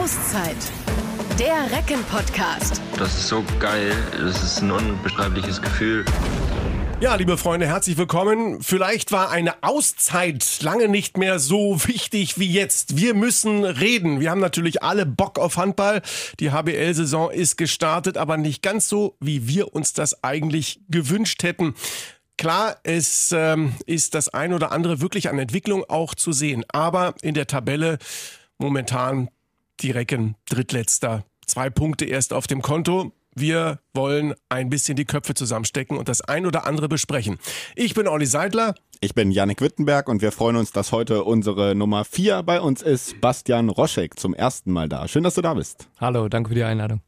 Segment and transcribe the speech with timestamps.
[0.00, 0.56] Auszeit.
[1.38, 2.80] Der Recken-Podcast.
[2.96, 3.92] Das ist so geil.
[4.12, 6.06] Das ist ein unbeschreibliches Gefühl.
[7.00, 8.62] Ja, liebe Freunde, herzlich willkommen.
[8.62, 12.96] Vielleicht war eine Auszeit lange nicht mehr so wichtig wie jetzt.
[12.96, 14.20] Wir müssen reden.
[14.20, 16.00] Wir haben natürlich alle Bock auf Handball.
[16.40, 21.74] Die HBL-Saison ist gestartet, aber nicht ganz so, wie wir uns das eigentlich gewünscht hätten.
[22.38, 26.64] Klar, es ähm, ist das ein oder andere wirklich an Entwicklung auch zu sehen.
[26.72, 27.98] Aber in der Tabelle
[28.56, 29.28] momentan
[29.82, 31.24] die Recken drittletzter.
[31.46, 33.12] Zwei Punkte erst auf dem Konto.
[33.34, 37.38] Wir wollen ein bisschen die Köpfe zusammenstecken und das ein oder andere besprechen.
[37.76, 38.74] Ich bin Olli Seidler.
[39.00, 42.82] Ich bin Yannick Wittenberg und wir freuen uns, dass heute unsere Nummer vier bei uns
[42.82, 43.20] ist.
[43.20, 45.06] Bastian Roschek zum ersten Mal da.
[45.08, 45.88] Schön, dass du da bist.
[46.00, 47.00] Hallo, danke für die Einladung.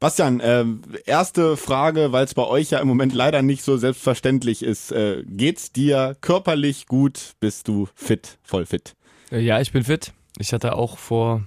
[0.00, 0.64] Bastian, äh,
[1.04, 4.92] erste Frage, weil es bei euch ja im Moment leider nicht so selbstverständlich ist.
[4.92, 7.34] Äh, geht's dir körperlich gut?
[7.38, 8.94] Bist du fit, voll fit?
[9.30, 10.14] Äh, ja, ich bin fit.
[10.38, 11.42] Ich hatte auch vor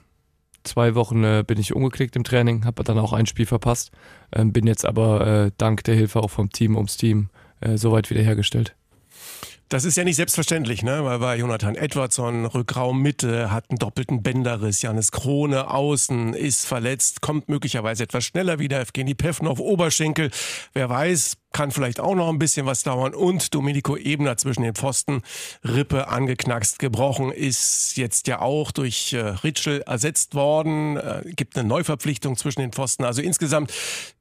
[0.64, 3.92] zwei Wochen äh, bin ich umgeklickt im Training, habe dann auch ein Spiel verpasst,
[4.34, 7.30] ähm, bin jetzt aber äh, dank der Hilfe auch vom Team ums Team
[7.62, 8.76] äh, soweit wiederhergestellt.
[9.70, 11.04] Das ist ja nicht selbstverständlich, ne?
[11.04, 17.22] weil bei Jonathan Edwardson Rückraum Mitte hat einen doppelten Bänderriss, Janis Krone außen ist verletzt,
[17.22, 20.30] kommt möglicherweise etwas schneller wieder, Evgeny Pevnov Oberschenkel,
[20.74, 23.14] wer weiß, kann vielleicht auch noch ein bisschen was dauern.
[23.14, 25.22] Und Domenico Ebner zwischen den Pfosten,
[25.64, 31.68] Rippe angeknackst, gebrochen, ist jetzt ja auch durch äh, Ritschel ersetzt worden, äh, gibt eine
[31.68, 33.72] Neuverpflichtung zwischen den Pfosten, also insgesamt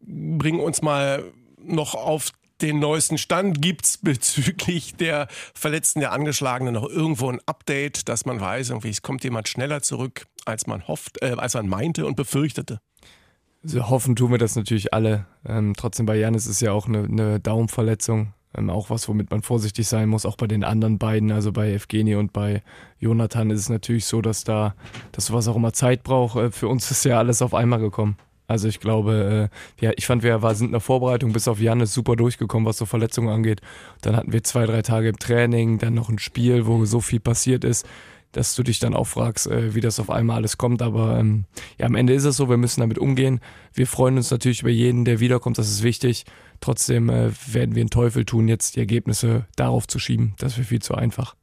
[0.01, 1.25] bringen uns mal
[1.65, 2.33] noch auf
[2.63, 8.25] den neuesten Stand gibt es bezüglich der Verletzten, der Angeschlagenen noch irgendwo ein Update, dass
[8.25, 12.07] man weiß, irgendwie es kommt jemand schneller zurück, als man hofft, äh, als man meinte
[12.07, 12.81] und befürchtete.
[13.65, 15.27] Also hoffen tun wir das natürlich alle.
[15.47, 18.35] Ähm, trotzdem bei Janis ist ja auch eine, eine Daumenverletzung.
[18.57, 21.73] Ähm, auch was, womit man vorsichtig sein muss, auch bei den anderen beiden, also bei
[21.73, 22.63] Evgeni und bei
[22.99, 24.75] Jonathan ist es natürlich so, dass da,
[25.13, 26.37] dass sowas auch immer Zeit braucht.
[26.37, 28.17] Äh, für uns ist ja alles auf einmal gekommen.
[28.47, 31.95] Also ich glaube, äh, ja, ich fand, wir sind in der Vorbereitung bis auf Janis
[31.95, 33.61] super durchgekommen, was so Verletzungen angeht.
[34.03, 37.21] Dann hatten wir zwei, drei Tage im Training, dann noch ein Spiel, wo so viel
[37.21, 37.87] passiert ist,
[38.33, 40.83] dass du dich dann auch fragst, äh, wie das auf einmal alles kommt.
[40.83, 41.45] Aber ähm,
[41.79, 43.41] ja, am Ende ist es so, wir müssen damit umgehen.
[43.73, 46.25] Wir freuen uns natürlich über jeden, der wiederkommt, das ist wichtig.
[46.61, 50.35] Trotzdem äh, werden wir einen Teufel tun, jetzt die Ergebnisse darauf zu schieben.
[50.39, 51.35] Das wäre viel zu einfach.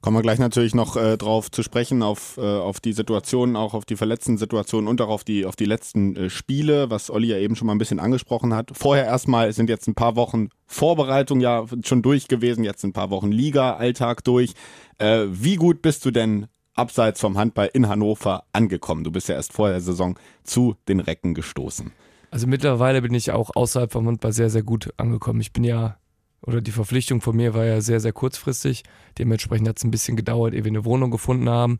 [0.00, 3.74] Kommen wir gleich natürlich noch äh, drauf zu sprechen, auf, äh, auf die Situation, auch
[3.74, 7.28] auf die verletzten Situationen und auch auf die, auf die letzten äh, Spiele, was Olli
[7.28, 8.70] ja eben schon mal ein bisschen angesprochen hat.
[8.74, 13.10] Vorher erstmal sind jetzt ein paar Wochen Vorbereitung ja schon durch gewesen, jetzt ein paar
[13.10, 14.52] Wochen Liga-Alltag durch.
[14.98, 19.02] Äh, wie gut bist du denn abseits vom Handball in Hannover angekommen?
[19.02, 21.90] Du bist ja erst vor der Saison zu den Recken gestoßen.
[22.30, 25.40] Also mittlerweile bin ich auch außerhalb vom Handball sehr, sehr gut angekommen.
[25.40, 25.96] Ich bin ja
[26.42, 28.84] oder die Verpflichtung von mir war ja sehr, sehr kurzfristig.
[29.18, 31.78] Dementsprechend hat es ein bisschen gedauert, ehe wir eine Wohnung gefunden haben.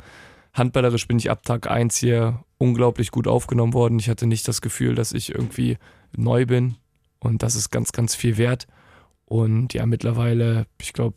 [0.52, 3.98] Handballerisch bin ich ab Tag 1 hier unglaublich gut aufgenommen worden.
[3.98, 5.78] Ich hatte nicht das Gefühl, dass ich irgendwie
[6.16, 6.76] neu bin.
[7.20, 8.66] Und das ist ganz, ganz viel wert.
[9.24, 11.16] Und ja, mittlerweile, ich glaube,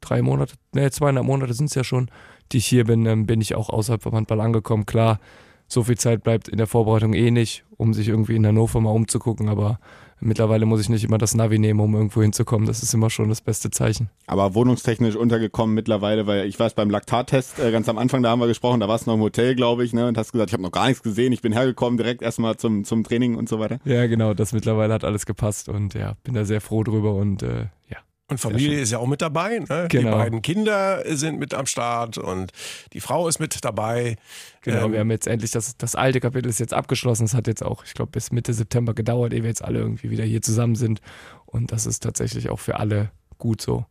[0.00, 2.10] drei Monate, ne, zweieinhalb Monate sind es ja schon,
[2.52, 4.86] die ich hier bin, ähm, bin ich auch außerhalb vom Handball angekommen.
[4.86, 5.20] Klar,
[5.66, 8.90] so viel Zeit bleibt in der Vorbereitung eh nicht, um sich irgendwie in Hannover mal
[8.90, 9.78] umzugucken, aber
[10.20, 12.66] mittlerweile muss ich nicht immer das Navi nehmen, um irgendwo hinzukommen.
[12.66, 14.10] Das ist immer schon das beste Zeichen.
[14.26, 18.40] Aber wohnungstechnisch untergekommen mittlerweile, weil ich weiß, beim Laktattest äh, ganz am Anfang, da haben
[18.40, 20.54] wir gesprochen, da warst du noch im Hotel, glaube ich, ne, und hast gesagt, ich
[20.54, 23.58] habe noch gar nichts gesehen, ich bin hergekommen, direkt erstmal zum, zum Training und so
[23.58, 23.78] weiter.
[23.84, 27.42] Ja, genau, das mittlerweile hat alles gepasst und ja, bin da sehr froh drüber und
[27.42, 27.98] äh, ja,
[28.34, 29.60] und Familie ist ja auch mit dabei.
[29.60, 29.86] Ne?
[29.88, 30.10] Genau.
[30.10, 32.52] Die beiden Kinder sind mit am Start und
[32.92, 34.16] die Frau ist mit dabei.
[34.62, 37.24] Genau, ähm, wir haben jetzt endlich das, das alte Kapitel ist jetzt abgeschlossen.
[37.24, 40.10] Es hat jetzt auch, ich glaube, bis Mitte September gedauert, ehe wir jetzt alle irgendwie
[40.10, 41.00] wieder hier zusammen sind.
[41.46, 43.84] Und das ist tatsächlich auch für alle gut so.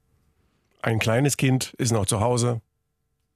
[0.82, 2.62] Ein kleines Kind ist noch zu Hause,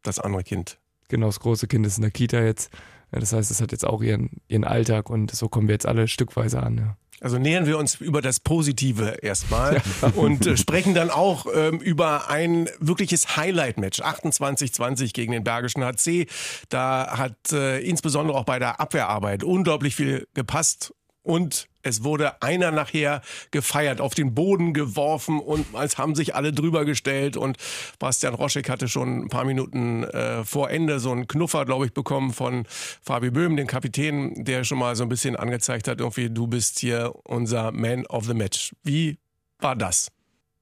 [0.03, 0.79] das andere Kind.
[1.07, 2.69] Genau, das große Kind ist in der Kita jetzt.
[3.11, 6.07] Das heißt, es hat jetzt auch ihren, ihren Alltag und so kommen wir jetzt alle
[6.07, 6.77] stückweise an.
[6.77, 6.97] Ja.
[7.19, 10.07] Also nähern wir uns über das Positive erstmal ja.
[10.15, 14.01] und äh, sprechen dann auch ähm, über ein wirkliches Highlight-Match.
[14.01, 16.27] 28-20 gegen den Bergischen HC.
[16.69, 20.93] Da hat äh, insbesondere auch bei der Abwehrarbeit unglaublich viel gepasst
[21.27, 23.21] und es wurde einer nachher
[23.51, 27.57] gefeiert, auf den Boden geworfen und es haben sich alle drüber gestellt und
[27.99, 31.93] Bastian Roschek hatte schon ein paar Minuten äh, vor Ende so einen Knuffer, glaube ich,
[31.93, 32.65] bekommen von
[33.01, 36.79] Fabi Böhm, den Kapitän, der schon mal so ein bisschen angezeigt hat, irgendwie du bist
[36.79, 38.73] hier unser Man of the Match.
[38.83, 39.17] Wie
[39.59, 40.07] war das?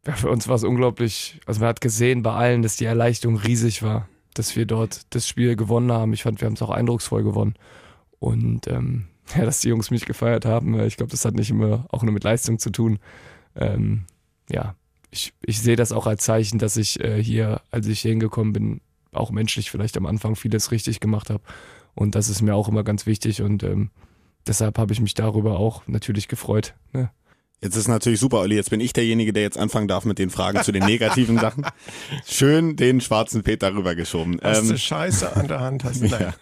[0.08, 3.38] Ja, für uns war es unglaublich, also man hat gesehen bei allen, dass die Erleichterung
[3.38, 6.14] riesig war, dass wir dort das Spiel gewonnen haben.
[6.14, 7.54] Ich fand, wir haben es auch eindrucksvoll gewonnen.
[8.20, 10.80] Und ähm, ja, dass die Jungs mich gefeiert haben.
[10.82, 13.00] Ich glaube, das hat nicht immer auch nur mit Leistung zu tun.
[13.56, 14.06] Ähm,
[14.50, 14.76] ja,
[15.12, 18.54] ich, ich sehe das auch als Zeichen, dass ich äh, hier, als ich hier hingekommen
[18.54, 18.82] bin,
[19.12, 21.42] auch menschlich vielleicht am Anfang vieles richtig gemacht habe
[21.96, 23.90] Und das ist mir auch immer ganz wichtig und ähm,
[24.46, 26.74] deshalb habe ich mich darüber auch natürlich gefreut.
[26.92, 27.10] Ne?
[27.62, 28.56] Jetzt ist natürlich super, Olli.
[28.56, 31.66] Jetzt bin ich derjenige, der jetzt anfangen darf mit den Fragen zu den negativen Sachen.
[32.28, 34.40] Schön den schwarzen Peter rübergeschoben.
[34.42, 36.02] Was ähm, Scheiße an der Hand hast.
[36.02, 36.08] du.
[36.20, 36.34] Ja,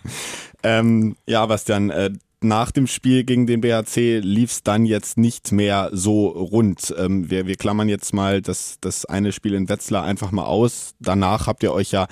[0.64, 2.12] ähm, ja Bastian, äh,
[2.44, 6.94] nach dem Spiel gegen den BHC lief es dann jetzt nicht mehr so rund.
[6.98, 10.96] Ähm, wir, wir klammern jetzt mal das, das eine Spiel in Wetzlar einfach mal aus.
[11.00, 12.08] Danach habt ihr euch ja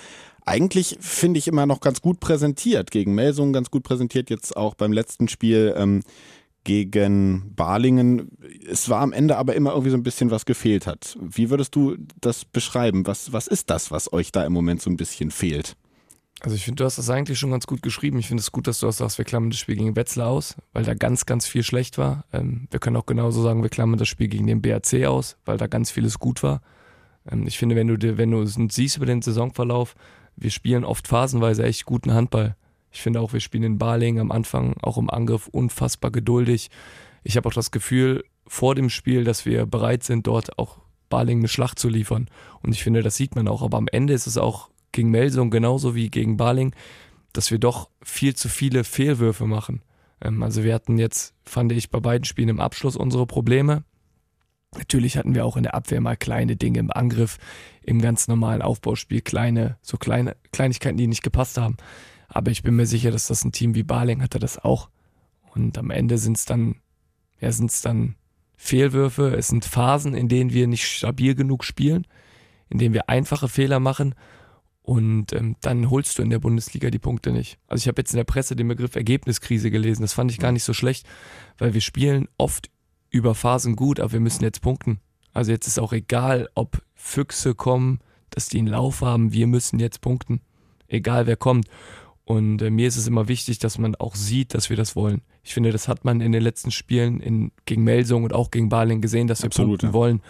[0.45, 2.91] eigentlich, finde ich, immer noch ganz gut präsentiert.
[2.91, 6.01] Gegen Melsungen ganz gut präsentiert, jetzt auch beim letzten Spiel ähm,
[6.63, 8.31] gegen Balingen.
[8.69, 11.17] Es war am Ende aber immer irgendwie so ein bisschen was gefehlt hat.
[11.21, 13.07] Wie würdest du das beschreiben?
[13.07, 15.75] Was, was ist das, was euch da im Moment so ein bisschen fehlt?
[16.43, 18.17] Also ich finde, du hast das eigentlich schon ganz gut geschrieben.
[18.17, 20.55] Ich finde es gut, dass du auch sagst, wir klammern das Spiel gegen Wetzlar aus,
[20.73, 22.25] weil da ganz, ganz viel schlecht war.
[22.33, 25.57] Ähm, wir können auch genauso sagen, wir klammern das Spiel gegen den BAC aus, weil
[25.57, 26.61] da ganz vieles gut war.
[27.29, 29.93] Ähm, ich finde, wenn du dir, wenn du es siehst über den Saisonverlauf,
[30.35, 32.55] wir spielen oft phasenweise echt guten Handball.
[32.89, 36.71] Ich finde auch, wir spielen in Barling am Anfang auch im Angriff unfassbar geduldig.
[37.23, 40.79] Ich habe auch das Gefühl vor dem Spiel, dass wir bereit sind, dort auch
[41.09, 42.29] Barling eine Schlacht zu liefern.
[42.63, 43.61] Und ich finde, das sieht man auch.
[43.61, 46.73] Aber am Ende ist es auch gegen Melsung genauso wie gegen Baling,
[47.33, 49.81] dass wir doch viel zu viele Fehlwürfe machen.
[50.21, 53.83] Ähm, also wir hatten jetzt, fand ich, bei beiden Spielen im Abschluss unsere Probleme.
[54.75, 57.37] Natürlich hatten wir auch in der Abwehr mal kleine Dinge im Angriff,
[57.81, 61.75] im ganz normalen Aufbauspiel, kleine, so kleine Kleinigkeiten, die nicht gepasst haben.
[62.29, 64.89] Aber ich bin mir sicher, dass das ein Team wie Baling hatte das auch.
[65.53, 66.75] Und am Ende sind es dann,
[67.41, 68.15] ja, sind es dann
[68.55, 72.07] Fehlwürfe, es sind Phasen, in denen wir nicht stabil genug spielen,
[72.69, 74.15] in denen wir einfache Fehler machen
[74.91, 77.57] und ähm, dann holst du in der Bundesliga die Punkte nicht.
[77.65, 80.01] Also ich habe jetzt in der Presse den Begriff Ergebniskrise gelesen.
[80.01, 81.07] Das fand ich gar nicht so schlecht,
[81.57, 82.69] weil wir spielen oft
[83.09, 84.99] über Phasen gut, aber wir müssen jetzt punkten.
[85.31, 87.99] Also jetzt ist auch egal, ob Füchse kommen,
[88.31, 89.31] dass die einen Lauf haben.
[89.31, 90.41] Wir müssen jetzt punkten,
[90.89, 91.67] egal wer kommt.
[92.25, 95.21] Und äh, mir ist es immer wichtig, dass man auch sieht, dass wir das wollen.
[95.41, 98.67] Ich finde, das hat man in den letzten Spielen in, gegen Melsung und auch gegen
[98.67, 99.93] Baling gesehen, dass wir Absolut, punkten ja.
[99.93, 100.21] wollen.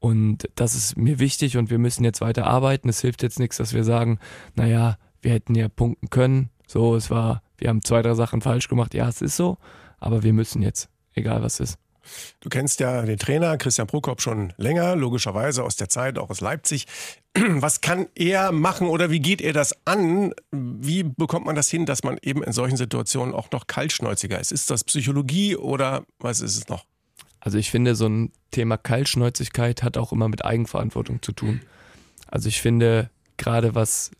[0.00, 2.88] Und das ist mir wichtig und wir müssen jetzt weiter arbeiten.
[2.88, 4.18] Es hilft jetzt nichts, dass wir sagen,
[4.54, 6.50] naja, wir hätten ja punkten können.
[6.66, 8.94] So, es war, wir haben zwei, drei Sachen falsch gemacht.
[8.94, 9.58] Ja, es ist so,
[9.98, 11.78] aber wir müssen jetzt, egal was ist.
[12.40, 16.40] Du kennst ja den Trainer Christian Prokop schon länger, logischerweise aus der Zeit, auch aus
[16.40, 16.86] Leipzig.
[17.34, 20.32] Was kann er machen oder wie geht er das an?
[20.50, 24.52] Wie bekommt man das hin, dass man eben in solchen Situationen auch noch kaltschnäuziger ist?
[24.52, 26.84] Ist das Psychologie oder was ist es noch?
[27.40, 31.60] Also ich finde, so ein Thema Kaltschnäuzigkeit hat auch immer mit Eigenverantwortung zu tun.
[32.26, 34.10] Also ich finde, gerade was,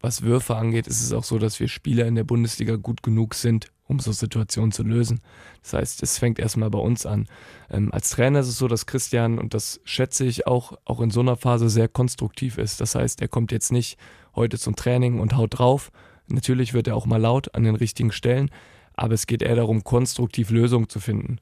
[0.00, 3.34] was Würfe angeht, ist es auch so, dass wir Spieler in der Bundesliga gut genug
[3.34, 5.20] sind, um so Situationen zu lösen.
[5.62, 7.26] Das heißt, es fängt erstmal bei uns an.
[7.70, 11.10] Ähm, als Trainer ist es so, dass Christian, und das schätze ich auch, auch in
[11.10, 12.80] so einer Phase sehr konstruktiv ist.
[12.80, 13.98] Das heißt, er kommt jetzt nicht
[14.34, 15.92] heute zum Training und haut drauf.
[16.28, 18.50] Natürlich wird er auch mal laut an den richtigen Stellen,
[18.94, 21.38] aber es geht eher darum, konstruktiv Lösungen zu finden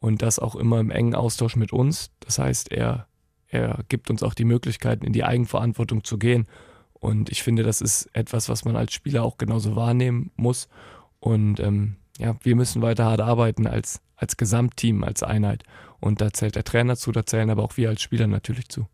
[0.00, 2.10] und das auch immer im engen Austausch mit uns.
[2.20, 3.06] Das heißt, er,
[3.46, 6.46] er gibt uns auch die Möglichkeit, in die Eigenverantwortung zu gehen.
[6.94, 10.68] Und ich finde, das ist etwas, was man als Spieler auch genauso wahrnehmen muss.
[11.20, 15.64] Und ähm, ja, wir müssen weiter hart arbeiten als, als Gesamtteam, als Einheit.
[16.00, 18.86] Und da zählt der Trainer zu, da zählen aber auch wir als Spieler natürlich zu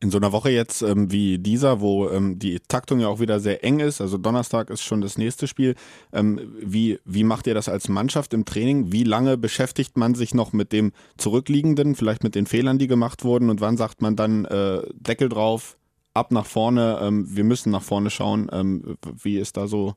[0.00, 3.40] in so einer Woche jetzt ähm, wie dieser, wo ähm, die Taktung ja auch wieder
[3.40, 5.74] sehr eng ist, also Donnerstag ist schon das nächste Spiel,
[6.12, 8.92] ähm, wie, wie macht ihr das als Mannschaft im Training?
[8.92, 13.24] Wie lange beschäftigt man sich noch mit dem Zurückliegenden, vielleicht mit den Fehlern, die gemacht
[13.24, 15.76] wurden und wann sagt man dann äh, Deckel drauf,
[16.14, 18.48] ab nach vorne, ähm, wir müssen nach vorne schauen.
[18.52, 19.94] Ähm, wie ist da so?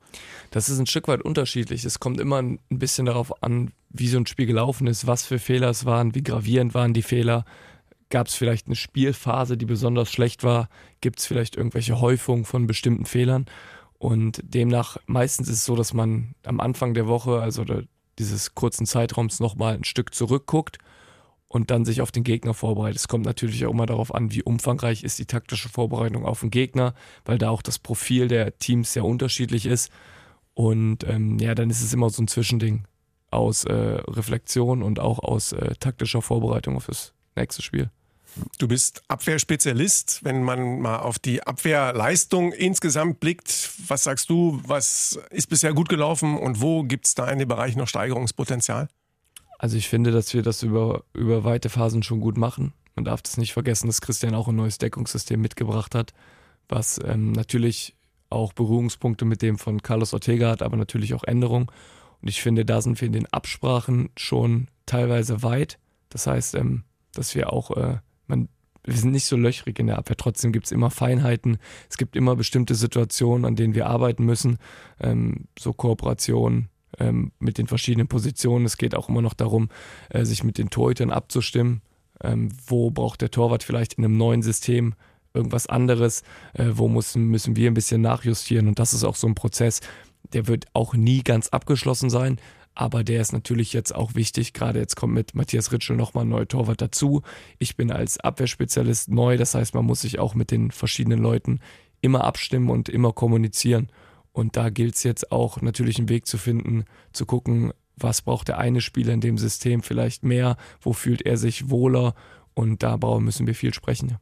[0.51, 1.83] Das ist ein Stück weit unterschiedlich.
[1.83, 5.39] Es kommt immer ein bisschen darauf an, wie so ein Spiel gelaufen ist, was für
[5.39, 7.45] Fehler es waren, wie gravierend waren die Fehler.
[8.11, 10.69] Gab es vielleicht eine Spielphase, die besonders schlecht war?
[10.99, 13.45] Gibt es vielleicht irgendwelche Häufungen von bestimmten Fehlern?
[13.97, 17.63] Und demnach, meistens ist es so, dass man am Anfang der Woche, also
[18.19, 20.77] dieses kurzen Zeitraums, nochmal ein Stück zurückguckt
[21.47, 22.97] und dann sich auf den Gegner vorbereitet.
[22.97, 26.51] Es kommt natürlich auch immer darauf an, wie umfangreich ist die taktische Vorbereitung auf den
[26.51, 29.89] Gegner, weil da auch das Profil der Teams sehr unterschiedlich ist.
[30.53, 32.83] Und ähm, ja, dann ist es immer so ein Zwischending
[33.29, 37.89] aus äh, Reflexion und auch aus äh, taktischer Vorbereitung auf das nächste Spiel.
[38.57, 40.23] Du bist Abwehrspezialist.
[40.23, 45.89] Wenn man mal auf die Abwehrleistung insgesamt blickt, was sagst du, was ist bisher gut
[45.89, 48.87] gelaufen und wo gibt es da in dem Bereich noch Steigerungspotenzial?
[49.59, 52.73] Also ich finde, dass wir das über, über weite Phasen schon gut machen.
[52.95, 56.13] Man darf das nicht vergessen, dass Christian auch ein neues Deckungssystem mitgebracht hat,
[56.67, 57.95] was ähm, natürlich
[58.29, 61.67] auch Berührungspunkte mit dem von Carlos Ortega hat, aber natürlich auch Änderungen.
[62.21, 65.79] Und ich finde, da sind wir in den Absprachen schon teilweise weit.
[66.09, 66.83] Das heißt, ähm,
[67.13, 67.97] dass wir auch äh,
[68.31, 68.47] man
[68.83, 70.17] wir sind nicht so löchrig in der Abwehr.
[70.17, 71.57] Trotzdem gibt es immer Feinheiten.
[71.89, 74.57] Es gibt immer bestimmte Situationen, an denen wir arbeiten müssen.
[74.99, 76.69] Ähm, so Kooperationen
[76.99, 78.65] ähm, mit den verschiedenen Positionen.
[78.65, 79.69] Es geht auch immer noch darum,
[80.09, 81.81] äh, sich mit den Torhütern abzustimmen.
[82.23, 84.95] Ähm, wo braucht der Torwart vielleicht in einem neuen System
[85.33, 86.23] irgendwas anderes?
[86.53, 88.67] Äh, wo müssen, müssen wir ein bisschen nachjustieren?
[88.67, 89.81] Und das ist auch so ein Prozess,
[90.33, 92.39] der wird auch nie ganz abgeschlossen sein.
[92.73, 94.53] Aber der ist natürlich jetzt auch wichtig.
[94.53, 97.21] Gerade jetzt kommt mit Matthias Ritschel nochmal ein neuer Torwart dazu.
[97.59, 99.37] Ich bin als Abwehrspezialist neu.
[99.37, 101.59] Das heißt, man muss sich auch mit den verschiedenen Leuten
[102.01, 103.89] immer abstimmen und immer kommunizieren.
[104.31, 108.47] Und da gilt es jetzt auch natürlich einen Weg zu finden, zu gucken, was braucht
[108.47, 112.15] der eine Spieler in dem System vielleicht mehr, wo fühlt er sich wohler
[112.53, 114.17] und da müssen wir viel sprechen.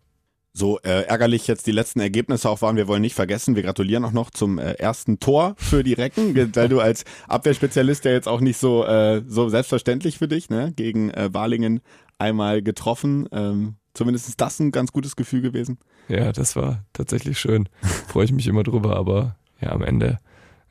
[0.53, 4.03] So äh, ärgerlich jetzt die letzten Ergebnisse auch waren, wir wollen nicht vergessen, wir gratulieren
[4.03, 8.27] auch noch zum äh, ersten Tor für die Recken, weil du als Abwehrspezialist ja jetzt
[8.27, 10.73] auch nicht so, äh, so selbstverständlich für dich, ne?
[10.75, 11.81] Gegen äh, Balingen
[12.17, 13.29] einmal getroffen.
[13.31, 15.77] Ähm, zumindest ist das ein ganz gutes Gefühl gewesen.
[16.07, 17.69] Ja, das war tatsächlich schön.
[18.07, 20.17] Freue ich mich immer drüber, aber ja, am Ende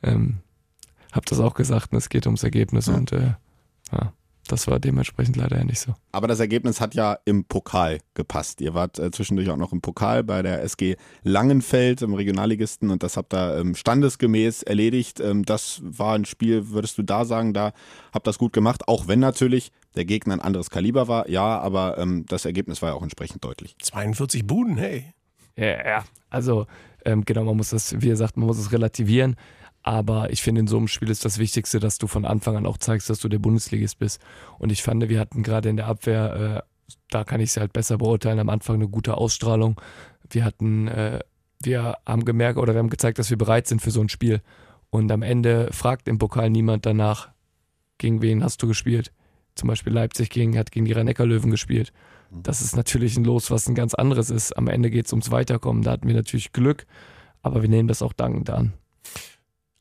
[0.03, 0.39] ähm,
[1.11, 2.93] hab das auch gesagt, es geht ums Ergebnis ja.
[2.95, 3.33] und äh,
[3.91, 4.13] ja,
[4.47, 5.93] das war dementsprechend leider ja nicht so.
[6.11, 8.61] Aber das Ergebnis hat ja im Pokal gepasst.
[8.61, 13.03] Ihr wart äh, zwischendurch auch noch im Pokal bei der SG Langenfeld im Regionalligisten und
[13.03, 15.19] das habt ihr ähm, standesgemäß erledigt.
[15.19, 17.73] Ähm, das war ein Spiel, würdest du da sagen, da
[18.11, 21.29] habt das gut gemacht, auch wenn natürlich der Gegner ein anderes Kaliber war.
[21.29, 23.75] Ja, aber ähm, das Ergebnis war ja auch entsprechend deutlich.
[23.81, 25.13] 42 Buden, hey.
[25.55, 26.03] Ja, ja.
[26.29, 26.65] Also
[27.05, 29.35] ähm, genau, man muss das, wie gesagt, man muss es relativieren.
[29.81, 32.65] Aber ich finde, in so einem Spiel ist das Wichtigste, dass du von Anfang an
[32.65, 34.21] auch zeigst, dass du der Bundesligist bist.
[34.57, 37.73] Und ich fand, wir hatten gerade in der Abwehr, äh, da kann ich es halt
[37.73, 39.79] besser beurteilen, am Anfang eine gute Ausstrahlung.
[40.29, 41.19] Wir hatten, äh,
[41.61, 44.41] wir haben gemerkt oder wir haben gezeigt, dass wir bereit sind für so ein Spiel.
[44.89, 47.29] Und am Ende fragt im Pokal niemand danach,
[47.97, 49.11] gegen wen hast du gespielt.
[49.55, 51.91] Zum Beispiel Leipzig gegen, hat gegen die rhein löwen gespielt.
[52.31, 54.55] Das ist natürlich ein Los, was ein ganz anderes ist.
[54.57, 55.83] Am Ende geht es ums Weiterkommen.
[55.83, 56.85] Da hatten wir natürlich Glück,
[57.41, 58.73] aber wir nehmen das auch dankend an.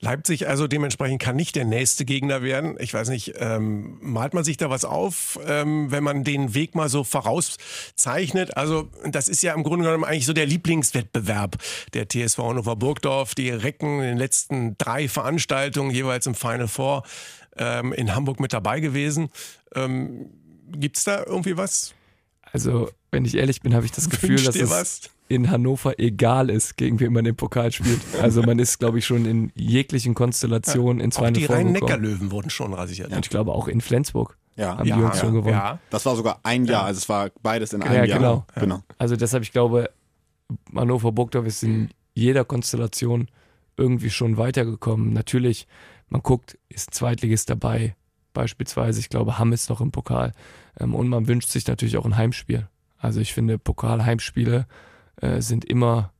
[0.00, 2.76] Leipzig also dementsprechend kann nicht der nächste Gegner werden.
[2.78, 6.76] Ich weiß nicht, ähm, malt man sich da was auf, ähm, wenn man den Weg
[6.76, 8.56] mal so vorauszeichnet?
[8.56, 11.56] Also das ist ja im Grunde genommen eigentlich so der Lieblingswettbewerb
[11.94, 13.34] der TSV Hannover Burgdorf.
[13.34, 17.02] Die Recken in den letzten drei Veranstaltungen jeweils im Final Four
[17.56, 19.30] ähm, in Hamburg mit dabei gewesen.
[19.74, 20.30] Ähm,
[20.70, 21.94] Gibt es da irgendwie was?
[22.52, 25.10] Also, wenn ich ehrlich bin, habe ich das Gefühl, dass es was?
[25.28, 28.00] In Hannover egal ist, gegen wen man den Pokal spielt.
[28.22, 32.50] Also man ist, glaube ich, schon in jeglichen Konstellationen ja, in zwei Die Rhein-Neckar-Löwen wurden
[32.50, 33.10] schon rasiert.
[33.10, 34.38] Ja, und ich glaube auch in Flensburg.
[34.56, 35.54] Ja, haben ja, die uns schon gewonnen.
[35.54, 35.78] Ja.
[35.90, 38.18] Das war sogar ein Jahr, also es war beides in einem ja, Jahr.
[38.18, 38.46] Genau.
[38.56, 38.82] genau.
[38.96, 39.90] Also deshalb, ich glaube,
[40.74, 43.28] Hannover Burgdorf ist in jeder Konstellation
[43.76, 45.12] irgendwie schon weitergekommen.
[45.12, 45.68] Natürlich,
[46.08, 47.94] man guckt, ist ein Zweitligist dabei,
[48.32, 48.98] beispielsweise.
[48.98, 50.32] Ich glaube, Hamm ist noch im Pokal.
[50.80, 52.68] Ähm, und man wünscht sich natürlich auch ein Heimspiel.
[52.98, 54.66] Also ich finde, Pokal-Heimspiele
[55.20, 56.12] äh, sind immer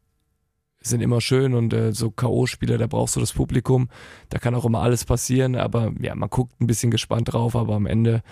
[0.81, 3.89] sind immer schön und äh, so K.O.-Spiele, da brauchst du das Publikum.
[4.29, 7.75] Da kann auch immer alles passieren, aber ja, man guckt ein bisschen gespannt drauf, aber
[7.75, 8.23] am Ende,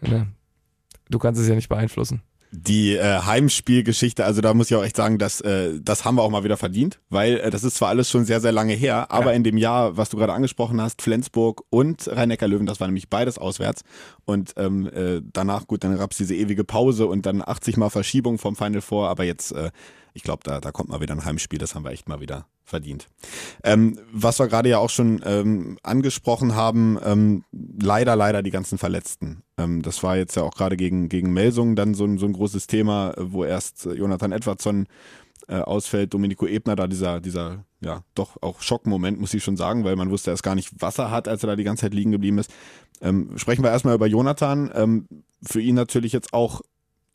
[0.00, 0.28] ne,
[1.10, 4.96] du kannst es ja nicht beeinflussen die äh, Heimspielgeschichte, also da muss ich auch echt
[4.96, 7.88] sagen, dass, äh, das haben wir auch mal wieder verdient, weil äh, das ist zwar
[7.88, 9.32] alles schon sehr, sehr lange her, aber ja.
[9.32, 13.38] in dem Jahr, was du gerade angesprochen hast, Flensburg und Rhein-Neckar-Löwen, das war nämlich beides
[13.38, 13.82] auswärts
[14.24, 17.90] und ähm, äh, danach, gut, dann gab es diese ewige Pause und dann 80 Mal
[17.90, 19.70] Verschiebung vom Final Four, aber jetzt, äh,
[20.16, 22.46] ich glaube, da, da kommt mal wieder ein Heimspiel, das haben wir echt mal wieder
[22.64, 23.06] verdient.
[23.62, 28.78] Ähm, was wir gerade ja auch schon ähm, angesprochen haben, ähm, leider, leider die ganzen
[28.78, 29.42] Verletzten.
[29.58, 32.32] Ähm, das war jetzt ja auch gerade gegen, gegen Melsungen dann so, ein so ein
[32.32, 34.86] großes Thema, wo erst Jonathan Edwardson
[35.48, 39.84] äh, ausfällt, Domenico Ebner da dieser, dieser, ja, doch auch Schockmoment, muss ich schon sagen,
[39.84, 41.94] weil man wusste erst gar nicht, was er hat, als er da die ganze Zeit
[41.94, 42.50] liegen geblieben ist.
[43.02, 44.70] Ähm, sprechen wir erstmal über Jonathan.
[44.74, 45.06] Ähm,
[45.42, 46.62] für ihn natürlich jetzt auch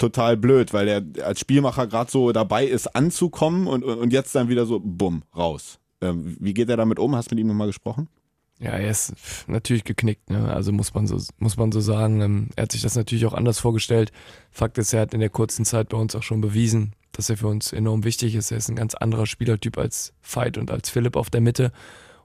[0.02, 4.50] total blöd, weil er als Spielmacher gerade so dabei ist, anzukommen und, und jetzt dann
[4.50, 5.80] wieder so, bumm, raus.
[6.02, 7.16] Ähm, wie geht er damit um?
[7.16, 8.10] Hast du mit ihm nochmal gesprochen?
[8.60, 9.14] Ja, er ist
[9.48, 10.54] natürlich geknickt, ne?
[10.54, 12.22] Also muss man so, muss man so sagen.
[12.22, 14.12] Ähm, er hat sich das natürlich auch anders vorgestellt.
[14.52, 17.38] Fakt ist, er hat in der kurzen Zeit bei uns auch schon bewiesen, dass er
[17.38, 18.52] für uns enorm wichtig ist.
[18.52, 21.72] Er ist ein ganz anderer Spielertyp als Veit und als Philipp auf der Mitte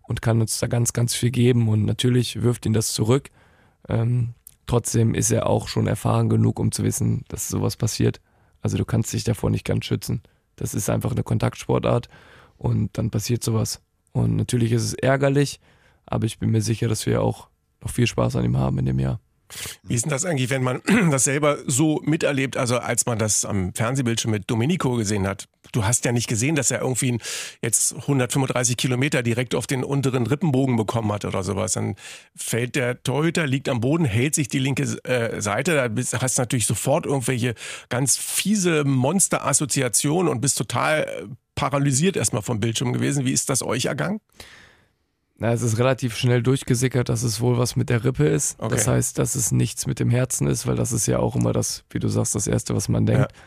[0.02, 1.68] und kann uns da ganz, ganz viel geben.
[1.68, 3.30] Und natürlich wirft ihn das zurück.
[3.88, 4.34] Ähm,
[4.66, 8.20] Trotzdem ist er auch schon erfahren genug, um zu wissen, dass sowas passiert.
[8.60, 10.22] Also du kannst dich davor nicht ganz schützen.
[10.56, 12.08] Das ist einfach eine Kontaktsportart
[12.56, 13.80] und dann passiert sowas.
[14.12, 15.60] Und natürlich ist es ärgerlich,
[16.06, 17.48] aber ich bin mir sicher, dass wir auch
[17.80, 19.20] noch viel Spaß an ihm haben in dem Jahr.
[19.82, 23.44] Wie ist denn das eigentlich, wenn man das selber so miterlebt, also als man das
[23.44, 25.48] am Fernsehbildschirm mit Domenico gesehen hat?
[25.72, 27.18] Du hast ja nicht gesehen, dass er irgendwie
[27.60, 31.72] jetzt 135 Kilometer direkt auf den unteren Rippenbogen bekommen hat oder sowas.
[31.72, 31.96] Dann
[32.34, 35.74] fällt der Torhüter, liegt am Boden, hält sich die linke äh, Seite.
[35.74, 37.54] Da hast du natürlich sofort irgendwelche
[37.88, 43.24] ganz fiese Monster-Assoziationen und bist total äh, paralysiert erstmal vom Bildschirm gewesen.
[43.24, 44.20] Wie ist das euch ergangen?
[45.38, 48.58] Na, es ist relativ schnell durchgesickert, dass es wohl was mit der Rippe ist.
[48.58, 48.74] Okay.
[48.74, 51.52] Das heißt, dass es nichts mit dem Herzen ist, weil das ist ja auch immer
[51.52, 53.32] das, wie du sagst, das Erste, was man denkt.
[53.32, 53.38] Ja.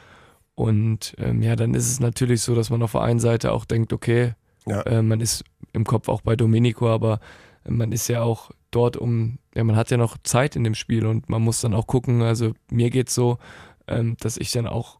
[0.53, 3.65] Und ähm, ja, dann ist es natürlich so, dass man auf der einen Seite auch
[3.65, 4.33] denkt, okay,
[4.67, 4.81] ja.
[4.81, 5.43] äh, man ist
[5.73, 7.19] im Kopf auch bei Domenico, aber
[7.67, 11.05] man ist ja auch dort um, ja, man hat ja noch Zeit in dem Spiel
[11.05, 13.39] und man muss dann auch gucken, also mir geht es so,
[13.87, 14.98] ähm, dass ich dann auch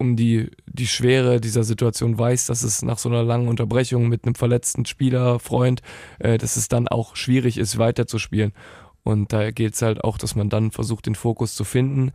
[0.00, 4.24] um die, die Schwere dieser Situation weiß, dass es nach so einer langen Unterbrechung mit
[4.24, 5.82] einem verletzten Spieler, Freund,
[6.18, 8.52] äh, dass es dann auch schwierig ist, weiterzuspielen.
[9.02, 12.12] Und da geht es halt auch, dass man dann versucht, den Fokus zu finden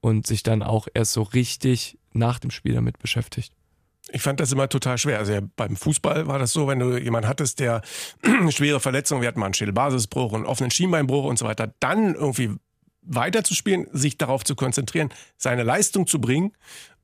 [0.00, 3.52] und sich dann auch erst so richtig nach dem Spiel damit beschäftigt.
[4.12, 5.18] Ich fand das immer total schwer.
[5.18, 7.82] Also ja, beim Fußball war das so, wenn du jemanden hattest, der
[8.22, 12.14] eine schwere Verletzung, wir hatten mal einen Schädelbasisbruch, einen offenen Schienbeinbruch und so weiter, dann
[12.14, 12.50] irgendwie
[13.06, 16.52] weiterzuspielen, sich darauf zu konzentrieren, seine Leistung zu bringen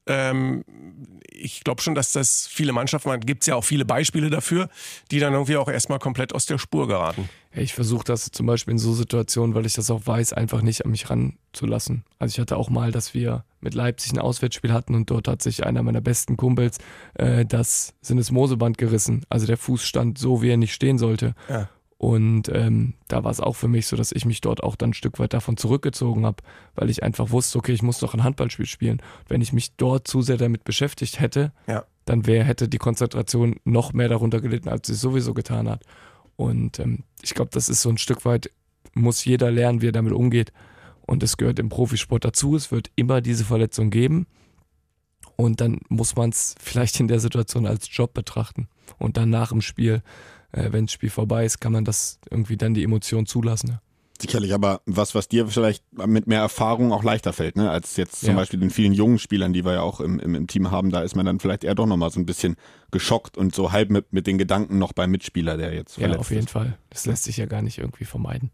[0.07, 0.64] ähm,
[1.33, 4.69] ich glaube schon, dass das viele Mannschaften, gibt es ja auch viele Beispiele dafür,
[5.11, 7.28] die dann irgendwie auch erstmal komplett aus der Spur geraten.
[7.52, 10.85] Ich versuche das zum Beispiel in so Situationen, weil ich das auch weiß, einfach nicht
[10.85, 12.04] an mich ranzulassen.
[12.19, 15.42] Also ich hatte auch mal, dass wir mit Leipzig ein Auswärtsspiel hatten und dort hat
[15.42, 16.78] sich einer meiner besten Kumpels
[17.14, 19.25] äh, das Sinnesmoseband gerissen.
[19.28, 21.35] Also der Fuß stand so, wie er nicht stehen sollte.
[21.49, 21.69] Ja.
[22.00, 24.88] Und ähm, da war es auch für mich so, dass ich mich dort auch dann
[24.88, 26.42] ein Stück weit davon zurückgezogen habe,
[26.75, 29.02] weil ich einfach wusste, okay, ich muss doch ein Handballspiel spielen.
[29.28, 31.85] Wenn ich mich dort zu sehr damit beschäftigt hätte, ja.
[32.07, 35.83] dann wär, hätte die Konzentration noch mehr darunter gelitten, als sie sowieso getan hat.
[36.37, 38.50] Und ähm, ich glaube, das ist so ein Stück weit,
[38.95, 40.54] muss jeder lernen, wie er damit umgeht.
[41.02, 42.57] Und es gehört im Profisport dazu.
[42.57, 44.26] Es wird immer diese Verletzung geben.
[45.37, 48.69] Und dann muss man es vielleicht in der Situation als Job betrachten.
[48.97, 50.02] Und dann nach dem Spiel
[50.52, 53.69] äh, wenn das Spiel vorbei ist, kann man das irgendwie dann die Emotion zulassen.
[53.71, 53.80] Ja.
[54.21, 58.21] Sicherlich, aber was, was dir vielleicht mit mehr Erfahrung auch leichter fällt, ne, als jetzt
[58.21, 58.37] zum ja.
[58.37, 61.00] Beispiel den vielen jungen Spielern, die wir ja auch im, im, im, Team haben, da
[61.00, 62.57] ist man dann vielleicht eher doch nochmal so ein bisschen
[62.90, 66.21] geschockt und so halb mit, mit den Gedanken noch beim Mitspieler, der jetzt verletzt Ja,
[66.21, 66.50] auf jeden ist.
[66.50, 66.76] Fall.
[66.90, 68.50] Das lässt sich ja gar nicht irgendwie vermeiden.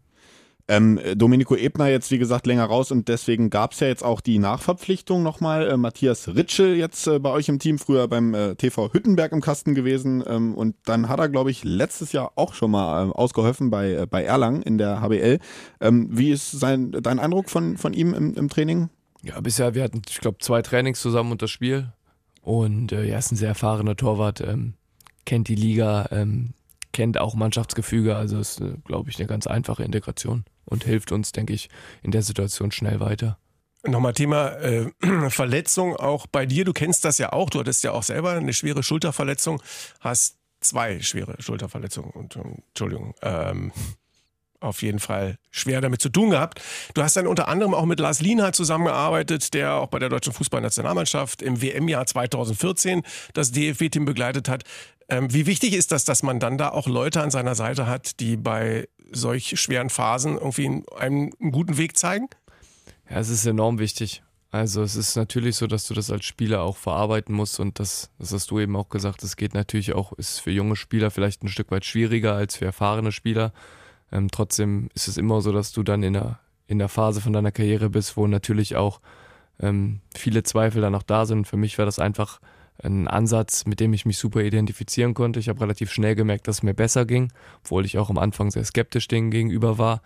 [0.69, 4.19] Ähm, Domenico Ebner jetzt, wie gesagt, länger raus und deswegen gab es ja jetzt auch
[4.19, 5.69] die Nachverpflichtung nochmal.
[5.69, 9.39] Äh, Matthias Ritschel jetzt äh, bei euch im Team, früher beim äh, TV Hüttenberg im
[9.39, 13.11] Kasten gewesen ähm, und dann hat er, glaube ich, letztes Jahr auch schon mal äh,
[13.11, 15.39] ausgeholfen bei, äh, bei Erlangen in der HBL.
[15.79, 18.89] Ähm, wie ist sein, dein Eindruck von, von ihm im, im Training?
[19.23, 21.93] Ja, bisher, wir hatten, ich glaube, zwei Trainings zusammen und das Spiel
[22.41, 24.73] und äh, er ist ein sehr erfahrener Torwart, ähm,
[25.23, 26.53] kennt die Liga, ähm,
[26.91, 31.53] kennt auch Mannschaftsgefüge, also ist, glaube ich, eine ganz einfache Integration und hilft uns, denke
[31.53, 31.69] ich,
[32.03, 33.37] in der Situation schnell weiter.
[33.85, 34.91] Nochmal Thema äh,
[35.29, 36.65] Verletzung auch bei dir.
[36.65, 37.49] Du kennst das ja auch.
[37.49, 39.61] Du hattest ja auch selber eine schwere Schulterverletzung,
[39.99, 43.15] hast zwei schwere Schulterverletzungen und um, Entschuldigung.
[43.21, 43.71] Ähm,
[44.59, 46.61] auf jeden Fall schwer damit zu tun gehabt.
[46.95, 50.33] Du hast dann unter anderem auch mit Lars Lienhardt zusammengearbeitet, der auch bei der deutschen
[50.33, 53.03] Fußballnationalmannschaft im WM-Jahr 2014
[53.33, 54.63] das DFB-Team begleitet hat.
[55.09, 58.19] Ähm, wie wichtig ist das, dass man dann da auch Leute an seiner Seite hat,
[58.19, 60.85] die bei solch schweren Phasen irgendwie einen,
[61.39, 62.27] einen guten Weg zeigen?
[63.09, 64.23] Ja, es ist enorm wichtig.
[64.49, 68.09] Also es ist natürlich so, dass du das als Spieler auch verarbeiten musst und das,
[68.17, 71.43] das hast du eben auch gesagt, es geht natürlich auch, ist für junge Spieler vielleicht
[71.43, 73.51] ein Stück weit schwieriger als für erfahrene Spieler.
[74.11, 77.33] Ähm, trotzdem ist es immer so, dass du dann in der, in der Phase von
[77.33, 79.01] deiner Karriere bist, wo natürlich auch
[79.59, 81.45] ähm, viele Zweifel dann noch da sind.
[81.45, 82.39] Für mich war das einfach
[82.83, 85.39] ein Ansatz, mit dem ich mich super identifizieren konnte.
[85.39, 87.31] Ich habe relativ schnell gemerkt, dass es mir besser ging,
[87.63, 90.01] obwohl ich auch am Anfang sehr skeptisch dem gegenüber war.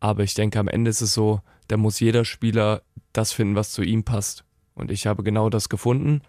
[0.00, 3.72] Aber ich denke, am Ende ist es so, da muss jeder Spieler das finden, was
[3.72, 4.44] zu ihm passt.
[4.74, 6.22] Und ich habe genau das gefunden.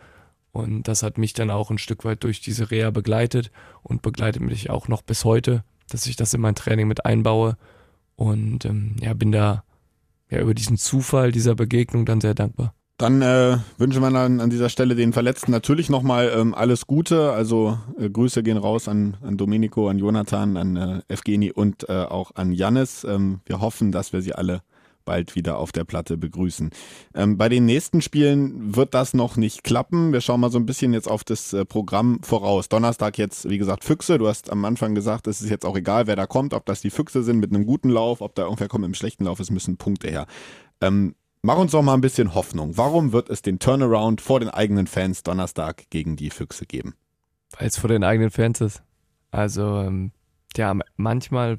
[0.51, 3.51] Und das hat mich dann auch ein Stück weit durch diese Reha begleitet
[3.83, 7.57] und begleitet mich auch noch bis heute, dass ich das in mein Training mit einbaue.
[8.15, 9.63] Und ähm, ja, bin da
[10.29, 12.73] ja über diesen Zufall dieser Begegnung dann sehr dankbar.
[12.99, 17.31] Dann äh, wünschen wir dann an dieser Stelle den Verletzten natürlich nochmal ähm, alles Gute.
[17.31, 21.93] Also äh, Grüße gehen raus an, an Domenico, an Jonathan, an äh, Evgeni und äh,
[21.93, 23.05] auch an Jannis.
[23.05, 24.63] Ähm, wir hoffen, dass wir sie alle
[25.05, 26.71] bald wieder auf der Platte begrüßen.
[27.15, 30.11] Ähm, bei den nächsten Spielen wird das noch nicht klappen.
[30.11, 32.67] Wir schauen mal so ein bisschen jetzt auf das äh, Programm voraus.
[32.67, 34.17] Donnerstag jetzt, wie gesagt, Füchse.
[34.17, 36.81] Du hast am Anfang gesagt, es ist jetzt auch egal, wer da kommt, ob das
[36.81, 39.39] die Füchse sind mit einem guten Lauf, ob da irgendwer kommt mit einem schlechten Lauf,
[39.39, 40.27] es müssen Punkte her.
[40.81, 42.75] Ähm, Mach uns doch mal ein bisschen Hoffnung.
[42.75, 46.95] Warum wird es den Turnaround vor den eigenen Fans Donnerstag gegen die Füchse geben?
[47.57, 48.83] Weil es vor den eigenen Fans ist.
[49.31, 50.11] Also, ähm,
[50.57, 51.57] ja, manchmal,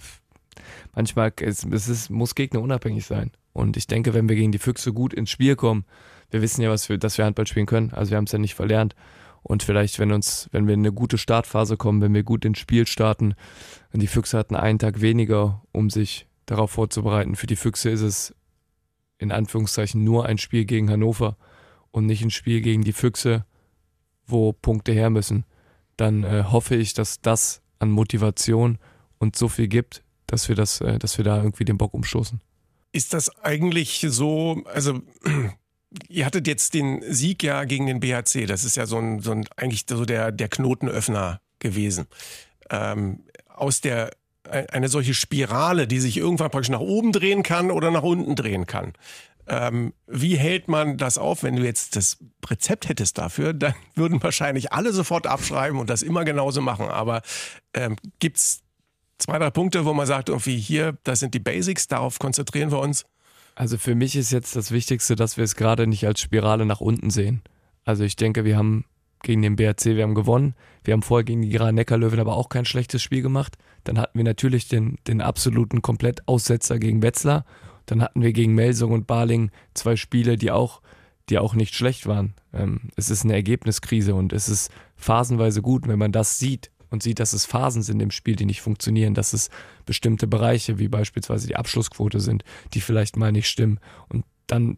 [0.94, 3.30] manchmal, es, es ist, muss gegnerunabhängig sein.
[3.54, 5.86] Und ich denke, wenn wir gegen die Füchse gut ins Spiel kommen,
[6.30, 7.92] wir wissen ja, was wir, dass wir Handball spielen können.
[7.92, 8.94] Also wir haben es ja nicht verlernt.
[9.42, 12.58] Und vielleicht, wenn uns, wenn wir in eine gute Startphase kommen, wenn wir gut ins
[12.58, 13.34] Spiel starten,
[13.94, 17.34] und die Füchse hatten einen Tag weniger, um sich darauf vorzubereiten.
[17.34, 18.34] Für die Füchse ist es
[19.20, 21.36] in Anführungszeichen nur ein Spiel gegen Hannover
[21.90, 23.44] und nicht ein Spiel gegen die Füchse,
[24.26, 25.44] wo Punkte her müssen.
[25.96, 28.78] Dann äh, hoffe ich, dass das an Motivation
[29.18, 32.40] und so viel gibt, dass wir das, äh, dass wir da irgendwie den Bock umstoßen.
[32.92, 35.00] Ist das eigentlich so, also
[36.08, 39.32] ihr hattet jetzt den Sieg ja gegen den BHC, das ist ja so ein, so
[39.32, 42.06] ein eigentlich so der, der Knotenöffner gewesen.
[42.70, 44.12] Ähm, aus der
[44.50, 48.66] eine solche Spirale, die sich irgendwann praktisch nach oben drehen kann oder nach unten drehen
[48.66, 48.92] kann.
[49.46, 51.42] Ähm, wie hält man das auf?
[51.42, 56.02] Wenn du jetzt das Rezept hättest dafür, dann würden wahrscheinlich alle sofort abschreiben und das
[56.02, 56.88] immer genauso machen.
[56.88, 57.22] Aber
[57.74, 58.62] ähm, gibt es
[59.18, 62.78] zwei, drei Punkte, wo man sagt, irgendwie hier, das sind die Basics, darauf konzentrieren wir
[62.78, 63.04] uns?
[63.54, 66.80] Also für mich ist jetzt das Wichtigste, dass wir es gerade nicht als Spirale nach
[66.80, 67.42] unten sehen.
[67.84, 68.84] Also ich denke, wir haben
[69.22, 70.54] gegen den BRC, wir haben gewonnen.
[70.84, 73.56] Wir haben vorher gegen die Rhein-Neckar-Löwen aber auch kein schlechtes Spiel gemacht.
[73.84, 77.44] Dann hatten wir natürlich den, den absoluten Komplettaussetzer gegen Wetzlar.
[77.86, 80.80] Dann hatten wir gegen Melsung und Barling zwei Spiele, die auch,
[81.28, 82.34] die auch nicht schlecht waren.
[82.52, 87.02] Ähm, es ist eine Ergebniskrise und es ist phasenweise gut, wenn man das sieht und
[87.02, 89.50] sieht, dass es Phasen sind im Spiel, die nicht funktionieren, dass es
[89.86, 93.80] bestimmte Bereiche, wie beispielsweise die Abschlussquote sind, die vielleicht mal nicht stimmen.
[94.08, 94.76] Und dann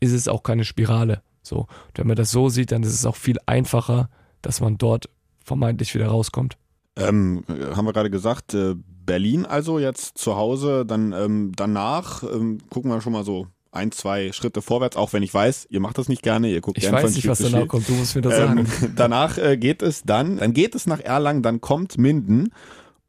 [0.00, 1.22] ist es auch keine Spirale.
[1.42, 1.58] So.
[1.58, 4.08] Und wenn man das so sieht, dann ist es auch viel einfacher,
[4.42, 5.08] dass man dort
[5.44, 6.56] vermeintlich wieder rauskommt.
[6.96, 12.58] Ähm, haben wir gerade gesagt, äh, Berlin also jetzt zu Hause, dann ähm, danach ähm,
[12.70, 15.96] gucken wir schon mal so ein, zwei Schritte vorwärts, auch wenn ich weiß, ihr macht
[15.96, 18.14] das nicht gerne, ihr guckt ich gerne weiß von nicht, was danach kommt, du musst
[18.14, 18.92] mir das Ähm, sagen.
[18.96, 22.50] danach äh, geht es dann, dann geht es nach Erlangen, dann kommt Minden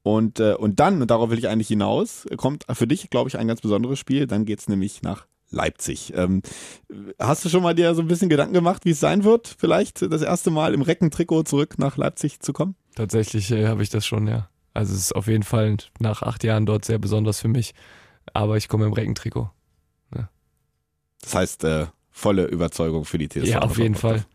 [0.01, 3.37] und, äh, und dann, und darauf will ich eigentlich hinaus, kommt für dich, glaube ich,
[3.37, 6.13] ein ganz besonderes Spiel, dann geht es nämlich nach Leipzig.
[6.15, 6.41] Ähm,
[7.19, 10.01] hast du schon mal dir so ein bisschen Gedanken gemacht, wie es sein wird, vielleicht
[10.01, 12.75] das erste Mal im Reckentrikot zurück nach Leipzig zu kommen?
[12.95, 14.49] Tatsächlich äh, habe ich das schon, ja.
[14.73, 17.73] Also es ist auf jeden Fall nach acht Jahren dort sehr besonders für mich.
[18.33, 19.51] Aber ich komme im Reckentrikot.
[21.23, 23.45] Das heißt, äh, volle Überzeugung für die TSV.
[23.45, 24.25] Ja, auf jeden Fall.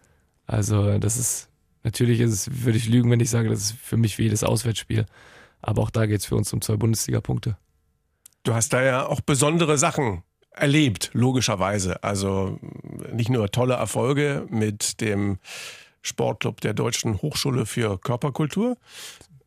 [0.47, 1.51] Also das ist,
[1.85, 4.43] natürlich ist es, würde ich lügen, wenn ich sage, das ist für mich wie jedes
[4.43, 5.07] Auswärtsspiel.
[5.61, 7.59] Aber auch da geht es für uns um zwei Bundesliga-Punkte.
[8.43, 12.03] Du hast da ja auch besondere Sachen erlebt, logischerweise.
[12.03, 12.59] Also
[13.13, 15.39] nicht nur tolle Erfolge mit dem
[16.03, 18.77] Sportclub der Deutschen Hochschule für Körperkultur,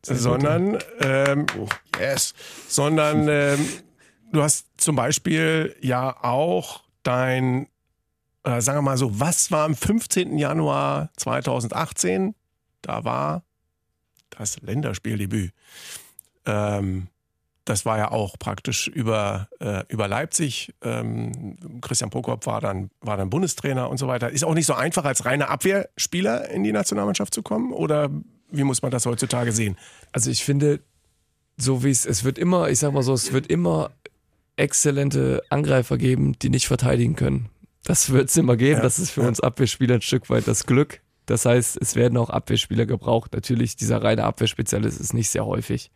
[0.02, 1.46] Sehr sondern ähm,
[1.98, 2.34] yes,
[2.68, 3.68] sondern ähm,
[4.32, 7.68] du hast zum Beispiel ja auch dein,
[8.44, 10.38] äh, sagen wir mal so, was war am 15.
[10.38, 12.34] Januar 2018?
[12.80, 13.42] Da war
[14.30, 15.52] das Länderspieldebüt.
[16.46, 17.08] Ähm,
[17.64, 20.74] das war ja auch praktisch über, äh, über Leipzig.
[20.82, 24.30] Ähm, Christian Prokop war dann, war dann Bundestrainer und so weiter.
[24.30, 27.72] Ist auch nicht so einfach, als reiner Abwehrspieler in die Nationalmannschaft zu kommen?
[27.72, 28.10] Oder
[28.50, 29.76] wie muss man das heutzutage sehen?
[30.12, 30.80] Also ich finde,
[31.56, 33.90] so wie es, es wird immer, ich sag mal so, es wird immer
[34.56, 37.48] exzellente Angreifer geben, die nicht verteidigen können.
[37.84, 38.78] Das wird es immer geben.
[38.78, 41.00] Ja, Das ist für uns Abwehrspieler ein Stück weit das Glück.
[41.26, 43.32] Das heißt, es werden auch Abwehrspieler gebraucht.
[43.32, 45.90] Natürlich, dieser reine Abwehrspezialist ist nicht sehr häufig.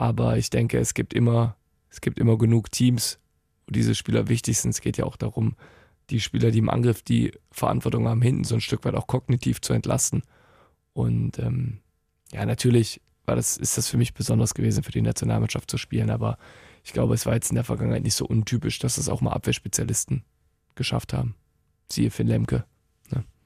[0.00, 1.56] Aber ich denke, es gibt immer,
[1.90, 3.18] es gibt immer genug Teams,
[3.66, 4.70] wo diese Spieler wichtig sind.
[4.70, 5.56] Es geht ja auch darum,
[6.08, 9.60] die Spieler, die im Angriff die Verantwortung haben, hinten so ein Stück weit auch kognitiv
[9.60, 10.22] zu entlasten.
[10.94, 11.80] Und ähm,
[12.32, 16.08] ja, natürlich war das, ist das für mich besonders gewesen, für die Nationalmannschaft zu spielen.
[16.08, 16.38] Aber
[16.82, 19.32] ich glaube, es war jetzt in der Vergangenheit nicht so untypisch, dass es auch mal
[19.32, 20.24] Abwehrspezialisten
[20.76, 21.34] geschafft haben.
[21.92, 22.64] Siehe Finn Lemke.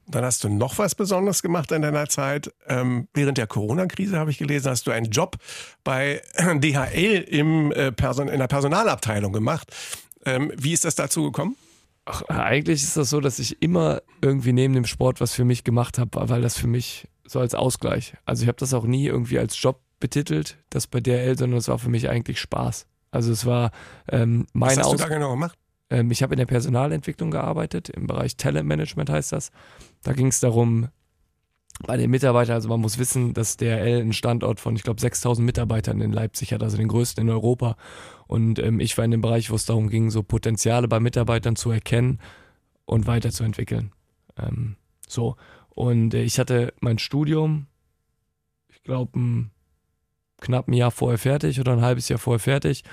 [0.07, 2.53] Dann hast du noch was Besonderes gemacht in deiner Zeit.
[2.67, 5.37] Ähm, während der Corona-Krise habe ich gelesen, hast du einen Job
[5.83, 9.71] bei DHL im, äh, Person in der Personalabteilung gemacht.
[10.25, 11.55] Ähm, wie ist das dazu gekommen?
[12.05, 15.63] Ach, eigentlich ist das so, dass ich immer irgendwie neben dem Sport was für mich
[15.63, 18.13] gemacht habe, weil das für mich so als Ausgleich.
[18.25, 21.67] Also ich habe das auch nie irgendwie als Job betitelt, das bei DHL, sondern es
[21.67, 22.85] war für mich eigentlich Spaß.
[23.09, 23.71] Also es war
[24.09, 25.57] ähm, Was meine hast du Aus da genau gemacht?
[25.89, 29.51] Ähm, ich habe in der Personalentwicklung gearbeitet, im Bereich Talentmanagement heißt das.
[30.03, 30.89] Da ging es darum,
[31.85, 35.45] bei den Mitarbeitern, also man muss wissen, dass DRL einen Standort von, ich glaube, 6000
[35.45, 37.75] Mitarbeitern in Leipzig hat, also den größten in Europa.
[38.27, 41.55] Und ähm, ich war in dem Bereich, wo es darum ging, so Potenziale bei Mitarbeitern
[41.55, 42.19] zu erkennen
[42.85, 43.91] und weiterzuentwickeln.
[44.37, 45.35] Ähm, so.
[45.69, 47.67] Und äh, ich hatte mein Studium,
[48.69, 49.51] ich glaube, ein
[50.39, 52.83] knapp ein Jahr vorher fertig oder ein halbes Jahr vorher fertig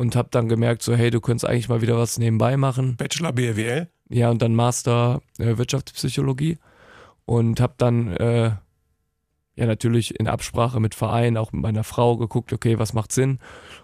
[0.00, 2.96] und habe dann gemerkt, so, hey, du könntest eigentlich mal wieder was nebenbei machen.
[2.96, 3.86] Bachelor BWL?
[4.08, 6.56] Ja, und dann Master äh, Wirtschaftspsychologie
[7.26, 8.52] und habe dann äh,
[9.56, 13.40] ja natürlich in Absprache mit Verein, auch mit meiner Frau geguckt, okay, was macht Sinn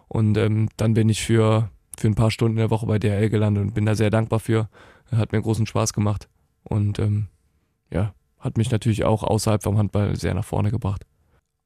[0.09, 3.29] und ähm, dann bin ich für für ein paar Stunden in der Woche bei DHL
[3.29, 4.71] gelandet und bin da sehr dankbar für.
[5.11, 6.31] Hat mir großen Spaß gemacht
[6.65, 7.27] und ähm,
[7.91, 11.05] ja, hat mich natürlich auch außerhalb vom Handball sehr nach vorne gebracht.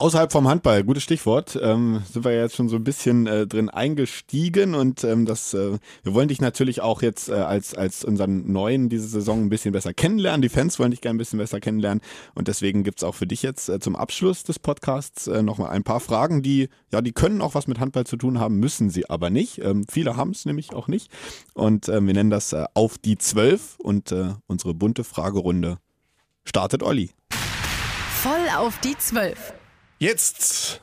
[0.01, 3.69] Außerhalb vom Handball, gutes Stichwort, ähm, sind wir jetzt schon so ein bisschen äh, drin
[3.69, 8.51] eingestiegen und ähm, das, äh, wir wollen dich natürlich auch jetzt äh, als, als unseren
[8.51, 10.41] Neuen diese Saison ein bisschen besser kennenlernen.
[10.41, 12.01] Die Fans wollen dich gerne ein bisschen besser kennenlernen
[12.35, 15.85] und deswegen gibt's auch für dich jetzt äh, zum Abschluss des Podcasts äh, nochmal ein
[15.85, 19.11] paar Fragen, die, ja, die können auch was mit Handball zu tun haben, müssen sie
[19.11, 19.59] aber nicht.
[19.59, 21.11] Ähm, viele haben es nämlich auch nicht
[21.53, 25.77] und äh, wir nennen das äh, auf die Zwölf und äh, unsere bunte Fragerunde
[26.47, 27.11] startet Olli.
[28.23, 29.60] Voll auf die Zwölf.
[30.03, 30.81] Jetzt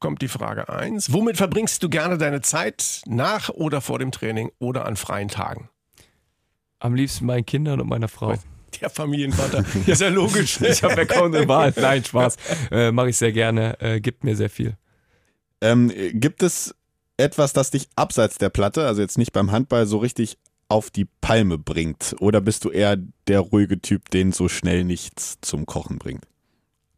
[0.00, 1.14] kommt die Frage 1.
[1.14, 5.70] Womit verbringst du gerne deine Zeit nach oder vor dem Training oder an freien Tagen?
[6.78, 8.34] Am liebsten meinen Kindern und meiner Frau.
[8.82, 9.64] Der Familienvater.
[9.86, 10.60] ist ja logisch.
[10.60, 11.72] Ich habe ja kaum eine Wahl.
[11.74, 12.36] Nein, Spaß.
[12.70, 13.80] Äh, Mache ich sehr gerne.
[13.80, 14.76] Äh, gibt mir sehr viel.
[15.62, 16.74] Ähm, gibt es
[17.16, 20.36] etwas, das dich abseits der Platte, also jetzt nicht beim Handball, so richtig
[20.68, 22.14] auf die Palme bringt?
[22.20, 26.26] Oder bist du eher der ruhige Typ, den so schnell nichts zum Kochen bringt?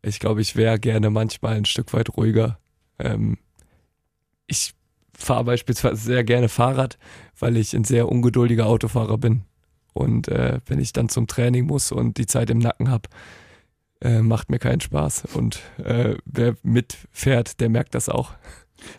[0.02, 2.58] Ich glaube, ich wäre gerne manchmal ein Stück weit ruhiger.
[2.98, 3.38] Ähm,
[4.46, 4.74] ich
[5.16, 6.98] fahre beispielsweise sehr gerne Fahrrad,
[7.38, 9.42] weil ich ein sehr ungeduldiger Autofahrer bin.
[9.94, 13.08] Und äh, wenn ich dann zum Training muss und die Zeit im Nacken habe,
[14.00, 15.24] äh, macht mir keinen Spaß.
[15.34, 18.32] Und äh, wer mitfährt, der merkt das auch.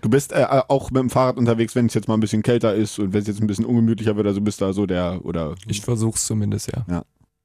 [0.01, 2.73] Du bist äh, auch mit dem Fahrrad unterwegs, wenn es jetzt mal ein bisschen kälter
[2.73, 5.55] ist und wenn es jetzt ein bisschen ungemütlicher wird, also bist da so der oder.
[5.67, 6.85] Ich versuch's zumindest, ja.
[6.89, 7.03] Ja.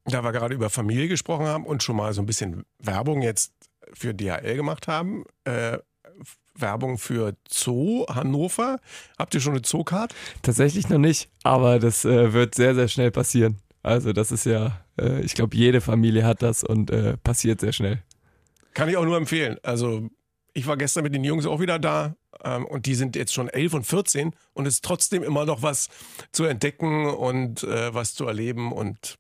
[0.09, 3.53] Da wir gerade über Familie gesprochen haben und schon mal so ein bisschen Werbung jetzt
[3.93, 5.25] für DHL gemacht haben.
[5.45, 5.79] Äh,
[6.55, 8.79] Werbung für Zoo Hannover.
[9.19, 10.15] Habt ihr schon eine Zoocard?
[10.43, 13.59] Tatsächlich noch nicht, aber das äh, wird sehr, sehr schnell passieren.
[13.83, 17.73] Also das ist ja, äh, ich glaube, jede Familie hat das und äh, passiert sehr
[17.73, 18.03] schnell.
[18.75, 19.59] Kann ich auch nur empfehlen.
[19.63, 20.09] Also
[20.53, 23.49] ich war gestern mit den Jungs auch wieder da ähm, und die sind jetzt schon
[23.49, 25.89] 11 und 14 und es ist trotzdem immer noch was
[26.33, 29.19] zu entdecken und äh, was zu erleben und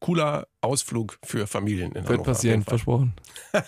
[0.00, 2.24] cooler Ausflug für Familien in Wird Hannover.
[2.24, 3.14] passieren, versprochen.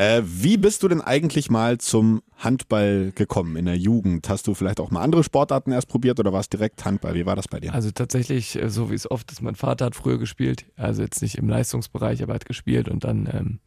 [0.00, 4.30] Äh, wie bist du denn eigentlich mal zum Handball gekommen in der Jugend?
[4.30, 7.12] Hast du vielleicht auch mal andere Sportarten erst probiert oder war es direkt Handball?
[7.14, 7.74] Wie war das bei dir?
[7.74, 11.20] Also tatsächlich, äh, so wie es oft ist, mein Vater hat früher gespielt, also jetzt
[11.20, 13.60] nicht im Leistungsbereich, aber hat gespielt und dann ähm,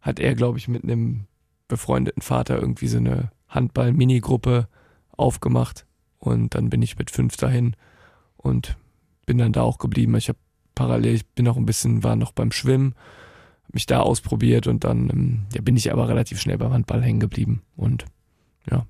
[0.00, 1.24] hat er, glaube ich, mit einem
[1.66, 4.68] befreundeten Vater irgendwie so eine Handball-Minigruppe
[5.16, 5.86] aufgemacht
[6.18, 7.74] und dann bin ich mit fünf dahin
[8.36, 8.76] und
[9.26, 10.14] bin dann da auch geblieben.
[10.14, 10.38] Ich habe
[10.78, 12.94] parallel, ich bin noch ein bisschen, war noch beim Schwimmen,
[13.72, 17.18] mich da ausprobiert und dann ähm, ja, bin ich aber relativ schnell beim Handball hängen
[17.18, 18.04] geblieben und
[18.70, 18.86] ja.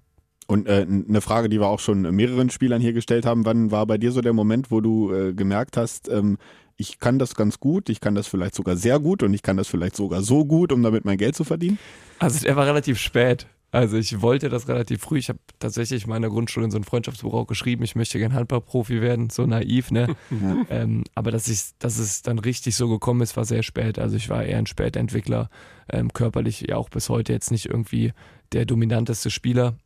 [0.46, 3.86] Und äh, eine Frage, die wir auch schon mehreren Spielern hier gestellt haben, wann war
[3.86, 6.36] bei dir so der Moment, wo du äh, gemerkt hast, ähm,
[6.76, 9.56] ich kann das ganz gut, ich kann das vielleicht sogar sehr gut und ich kann
[9.56, 11.78] das vielleicht sogar so gut, um damit mein Geld zu verdienen?
[12.18, 13.46] Also der war relativ spät.
[13.70, 15.18] Also ich wollte das relativ früh.
[15.18, 18.32] Ich habe tatsächlich in meiner Grundschule in so ein Freundschaftsbuch auch geschrieben, ich möchte gern
[18.32, 20.16] Handballprofi werden, so naiv, ne?
[20.70, 23.98] ähm, aber dass, ich, dass es dann richtig so gekommen ist, war sehr spät.
[23.98, 25.50] Also ich war eher ein Spätentwickler,
[25.90, 28.12] ähm, körperlich ja auch bis heute jetzt nicht irgendwie
[28.52, 29.76] der dominanteste Spieler.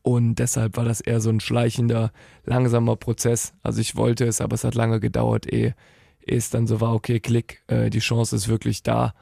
[0.00, 2.12] Und deshalb war das eher so ein schleichender,
[2.44, 3.52] langsamer Prozess.
[3.62, 5.74] Also ich wollte es, aber es hat lange gedauert, ehe,
[6.26, 9.12] ehe es dann so war, okay, klick, äh, die Chance ist wirklich da,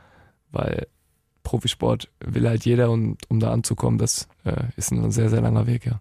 [0.53, 0.87] weil
[1.47, 5.69] Profisport will halt jeder und um da anzukommen, das äh, ist ein sehr, sehr langer
[5.69, 6.01] Weg, ja.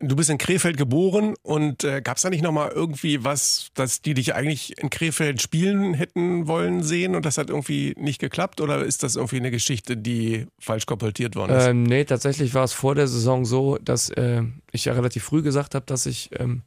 [0.00, 4.00] Du bist in Krefeld geboren und äh, gab es da nicht nochmal irgendwie was, dass
[4.00, 8.62] die dich eigentlich in Krefeld spielen hätten wollen sehen und das hat irgendwie nicht geklappt
[8.62, 11.66] oder ist das irgendwie eine Geschichte, die falsch kolportiert worden ist?
[11.66, 15.42] Ähm, nee, tatsächlich war es vor der Saison so, dass äh, ich ja relativ früh
[15.42, 16.62] gesagt habe, dass ich, ähm,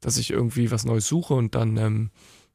[0.00, 2.10] dass ich irgendwie was Neues suche und dann ähm,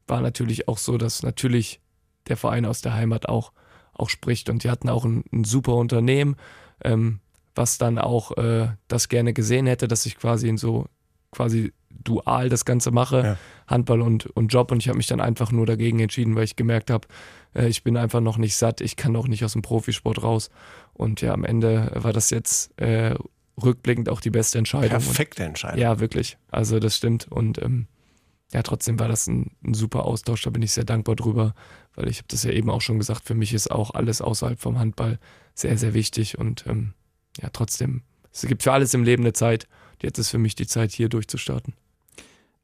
[0.07, 1.79] war natürlich auch so, dass natürlich
[2.27, 3.51] der Verein aus der Heimat auch,
[3.93, 4.49] auch spricht.
[4.49, 6.35] Und die hatten auch ein, ein super Unternehmen,
[6.83, 7.19] ähm,
[7.55, 10.87] was dann auch äh, das gerne gesehen hätte, dass ich quasi in so
[11.31, 13.37] quasi dual das Ganze mache, Ja.
[13.67, 14.71] Handball und, und Job.
[14.71, 17.07] Und ich habe mich dann einfach nur dagegen entschieden, weil ich gemerkt habe,
[17.55, 20.49] äh, ich bin einfach noch nicht satt, ich kann auch nicht aus dem Profisport raus.
[20.93, 23.15] Und ja, am Ende war das jetzt äh,
[23.61, 24.89] rückblickend auch die beste Entscheidung.
[24.89, 25.75] Perfekte Entscheidung.
[25.77, 27.27] Und, ja, wirklich, also das stimmt.
[27.29, 27.87] Und ähm,
[28.53, 31.55] ja, trotzdem war das ein, ein super Austausch, da bin ich sehr dankbar drüber,
[31.95, 34.59] weil ich habe das ja eben auch schon gesagt, für mich ist auch alles außerhalb
[34.59, 35.19] vom Handball
[35.53, 36.93] sehr, sehr wichtig und ähm,
[37.41, 38.01] ja, trotzdem,
[38.31, 39.67] es gibt für alles im Leben eine Zeit.
[40.01, 41.73] Jetzt ist für mich die Zeit, hier durchzustarten.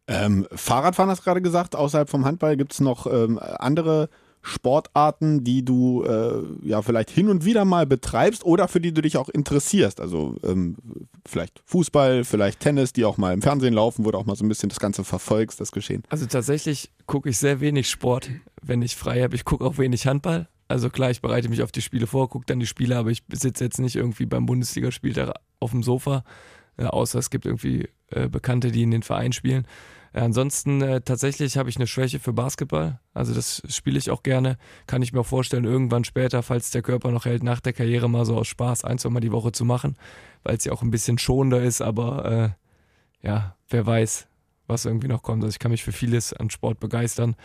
[0.07, 4.09] Ähm, Fahrradfahren hast du gerade gesagt, außerhalb vom Handball gibt es noch ähm, andere
[4.41, 9.01] Sportarten, die du äh, ja vielleicht hin und wieder mal betreibst oder für die du
[9.01, 9.99] dich auch interessierst.
[9.99, 10.77] Also ähm,
[11.25, 14.45] vielleicht Fußball, vielleicht Tennis, die auch mal im Fernsehen laufen, wo du auch mal so
[14.45, 16.03] ein bisschen das Ganze verfolgst, das Geschehen.
[16.09, 18.29] Also tatsächlich gucke ich sehr wenig Sport,
[18.61, 19.35] wenn ich frei habe.
[19.35, 20.47] Ich gucke auch wenig Handball.
[20.69, 23.23] Also klar, ich bereite mich auf die Spiele vor, gucke dann die Spiele, aber ich
[23.33, 26.23] sitze jetzt nicht irgendwie beim Bundesligaspiel da auf dem Sofa.
[26.77, 29.65] äh, außer es gibt irgendwie äh, Bekannte, die in den Verein spielen.
[30.13, 32.99] Äh, ansonsten äh, tatsächlich habe ich eine Schwäche für Basketball.
[33.13, 34.57] Also das spiele ich auch gerne.
[34.87, 38.09] Kann ich mir auch vorstellen, irgendwann später, falls der Körper noch hält, nach der Karriere
[38.09, 39.97] mal so aus Spaß ein, zwei Mal die Woche zu machen,
[40.43, 41.81] weil es ja auch ein bisschen schonender ist.
[41.81, 42.55] Aber
[43.23, 44.27] äh, ja, wer weiß,
[44.67, 45.43] was irgendwie noch kommt.
[45.43, 47.35] Also ich kann mich für vieles an Sport begeistern.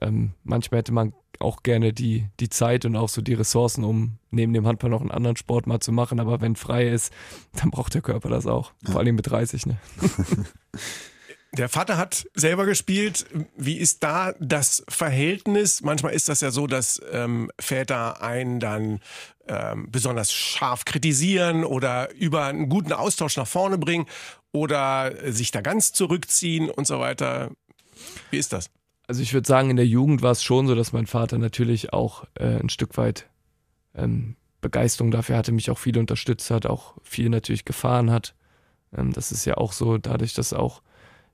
[0.00, 4.18] Ähm, manchmal hätte man auch gerne die, die Zeit und auch so die Ressourcen, um
[4.30, 6.20] neben dem Handball noch einen anderen Sport mal zu machen.
[6.20, 7.12] Aber wenn frei ist,
[7.54, 8.72] dann braucht der Körper das auch.
[8.84, 9.66] Vor allem mit 30.
[9.66, 9.78] Ne?
[11.52, 13.26] Der Vater hat selber gespielt.
[13.56, 15.82] Wie ist da das Verhältnis?
[15.82, 19.00] Manchmal ist das ja so, dass ähm, Väter einen dann
[19.48, 24.06] ähm, besonders scharf kritisieren oder über einen guten Austausch nach vorne bringen
[24.52, 27.50] oder sich da ganz zurückziehen und so weiter.
[28.30, 28.70] Wie ist das?
[29.08, 31.92] Also ich würde sagen, in der Jugend war es schon so, dass mein Vater natürlich
[31.92, 33.28] auch äh, ein Stück weit
[33.96, 38.36] ähm, Begeisterung dafür hatte, mich auch viel unterstützt hat, auch viel natürlich gefahren hat.
[38.96, 40.80] Ähm, das ist ja auch so, dadurch, dass auch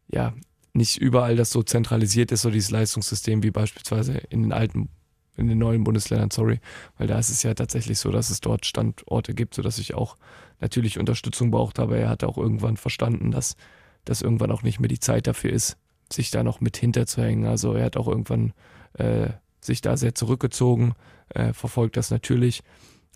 [0.09, 0.35] ja
[0.73, 4.89] nicht überall das so zentralisiert ist, so dieses Leistungssystem wie beispielsweise in den alten,
[5.37, 6.61] in den neuen Bundesländern, sorry,
[6.99, 10.17] weil da ist es ja tatsächlich so, dass es dort Standorte gibt, sodass ich auch
[10.61, 13.57] natürlich Unterstützung brauchte, aber er hat auch irgendwann verstanden, dass
[14.05, 15.77] das irgendwann auch nicht mehr die Zeit dafür ist,
[16.13, 17.47] sich da noch mit hinterzuhängen.
[17.47, 18.53] Also er hat auch irgendwann
[18.95, 20.95] äh, sich da sehr zurückgezogen,
[21.31, 22.63] äh, verfolgt das natürlich,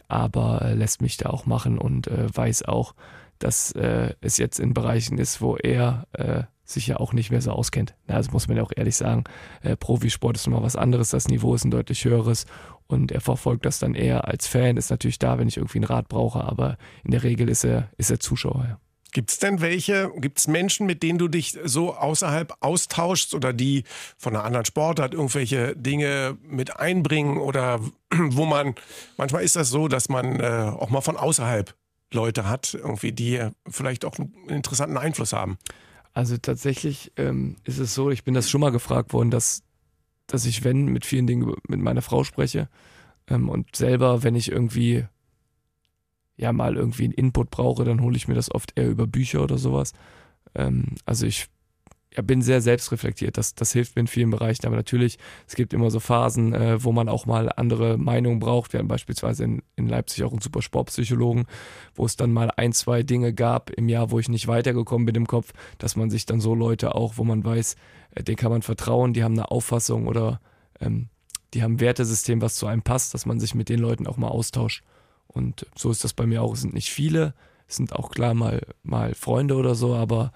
[0.08, 2.94] aber äh, lässt mich da auch machen und äh, weiß auch,
[3.38, 7.42] dass äh, es jetzt in Bereichen ist, wo er äh, sich ja auch nicht mehr
[7.42, 7.94] so auskennt.
[8.06, 9.24] Na, das muss man ja auch ehrlich sagen.
[9.78, 12.46] Profisport ist nochmal was anderes, das Niveau ist ein deutlich höheres
[12.86, 15.84] und er verfolgt das dann eher als Fan, ist natürlich da, wenn ich irgendwie einen
[15.84, 18.66] Rat brauche, aber in der Regel ist er, ist er Zuschauer.
[18.68, 18.80] Ja.
[19.12, 23.52] Gibt es denn welche, gibt es Menschen, mit denen du dich so außerhalb austauschst oder
[23.52, 23.84] die
[24.16, 27.80] von einer anderen Sportart irgendwelche Dinge mit einbringen oder
[28.10, 28.74] wo man,
[29.16, 31.74] manchmal ist das so, dass man äh, auch mal von außerhalb
[32.12, 35.58] Leute hat, irgendwie, die vielleicht auch einen interessanten Einfluss haben?
[36.12, 39.62] Also tatsächlich ähm, ist es so, ich bin das schon mal gefragt worden, dass,
[40.26, 42.68] dass ich, wenn, mit vielen Dingen mit meiner Frau spreche
[43.28, 45.06] ähm, und selber, wenn ich irgendwie
[46.36, 49.42] ja mal irgendwie einen Input brauche, dann hole ich mir das oft eher über Bücher
[49.42, 49.92] oder sowas.
[50.54, 51.48] Ähm, also ich
[52.14, 53.38] ja, bin sehr selbstreflektiert.
[53.38, 54.66] Das, das hilft mir in vielen Bereichen.
[54.66, 58.72] Aber natürlich, es gibt immer so Phasen, äh, wo man auch mal andere Meinungen braucht.
[58.72, 61.46] Wir haben beispielsweise in, in Leipzig auch einen super Sportpsychologen,
[61.94, 65.14] wo es dann mal ein, zwei Dinge gab im Jahr, wo ich nicht weitergekommen bin
[65.14, 67.76] im Kopf, dass man sich dann so Leute auch, wo man weiß,
[68.14, 70.40] äh, denen kann man vertrauen, die haben eine Auffassung oder
[70.80, 71.08] ähm,
[71.54, 74.16] die haben ein Wertesystem, was zu einem passt, dass man sich mit den Leuten auch
[74.16, 74.82] mal austauscht.
[75.26, 76.54] Und so ist das bei mir auch.
[76.54, 77.34] Es sind nicht viele,
[77.68, 80.32] es sind auch klar mal, mal Freunde oder so, aber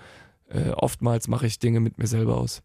[0.54, 2.62] äh, oftmals mache ich Dinge mit mir selber aus.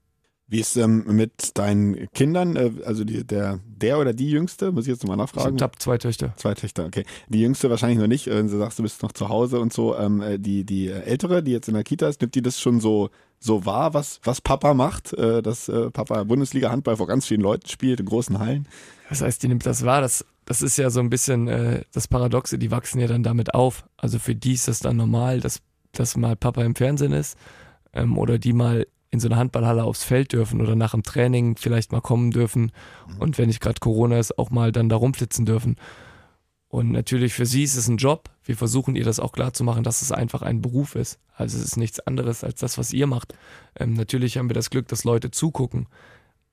[0.51, 4.85] Wie ist ähm, mit deinen Kindern, äh, also die, der, der oder die Jüngste, muss
[4.85, 5.57] ich jetzt nochmal nachfragen?
[5.57, 6.33] Ich habe zwei Töchter.
[6.37, 7.05] Zwei Töchter, okay.
[7.27, 9.95] Die Jüngste wahrscheinlich noch nicht, wenn du sagst, du bist noch zu Hause und so.
[9.95, 12.79] Ähm, äh, die, die Ältere, die jetzt in der Kita ist, nimmt die das schon
[12.79, 15.13] so, so wahr, was, was Papa macht?
[15.13, 18.67] Äh, dass äh, Papa Bundesliga-Handball vor ganz vielen Leuten spielt, in großen Hallen?
[19.07, 22.07] Das heißt, die nimmt das wahr, das das ist ja so ein bisschen äh, das
[22.07, 23.85] Paradoxe, die wachsen ja dann damit auf.
[23.97, 25.59] Also für die ist das dann normal, dass,
[25.91, 27.37] dass mal Papa im Fernsehen ist
[27.93, 31.55] ähm, oder die mal in so einer Handballhalle aufs Feld dürfen oder nach dem Training
[31.55, 32.71] vielleicht mal kommen dürfen
[33.07, 33.17] mhm.
[33.19, 35.77] und wenn nicht gerade Corona ist, auch mal dann da rumflitzen dürfen.
[36.67, 38.29] Und natürlich für sie ist es ein Job.
[38.43, 41.19] Wir versuchen ihr das auch klar zu machen, dass es einfach ein Beruf ist.
[41.33, 43.33] Also es ist nichts anderes als das, was ihr macht.
[43.75, 45.87] Ähm, natürlich haben wir das Glück, dass Leute zugucken.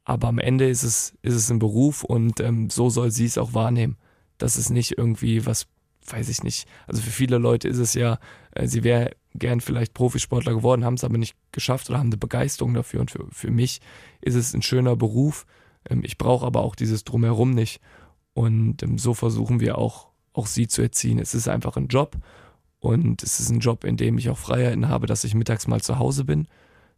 [0.05, 3.37] Aber am Ende ist es, ist es ein Beruf und ähm, so soll sie es
[3.37, 3.99] auch wahrnehmen.
[4.39, 5.67] Das ist nicht irgendwie was,
[6.13, 6.69] weiß ich nicht.
[6.87, 8.19] Also für viele Leute ist es ja,
[8.53, 12.17] äh, sie wäre gern vielleicht Profisportler geworden, haben es aber nicht geschafft oder haben eine
[12.17, 13.01] Begeisterung dafür.
[13.01, 13.81] Und für, für mich
[14.21, 15.47] ist es ein schöner Beruf.
[15.89, 17.81] Ähm, ich brauche aber auch dieses Drumherum nicht.
[18.35, 21.19] Und ähm, so versuchen wir auch, auch sie zu erziehen.
[21.19, 22.17] Es ist einfach ein Job
[22.81, 25.81] und es ist ein Job, in dem ich auch Freiheiten habe, dass ich mittags mal
[25.81, 26.47] zu Hause bin.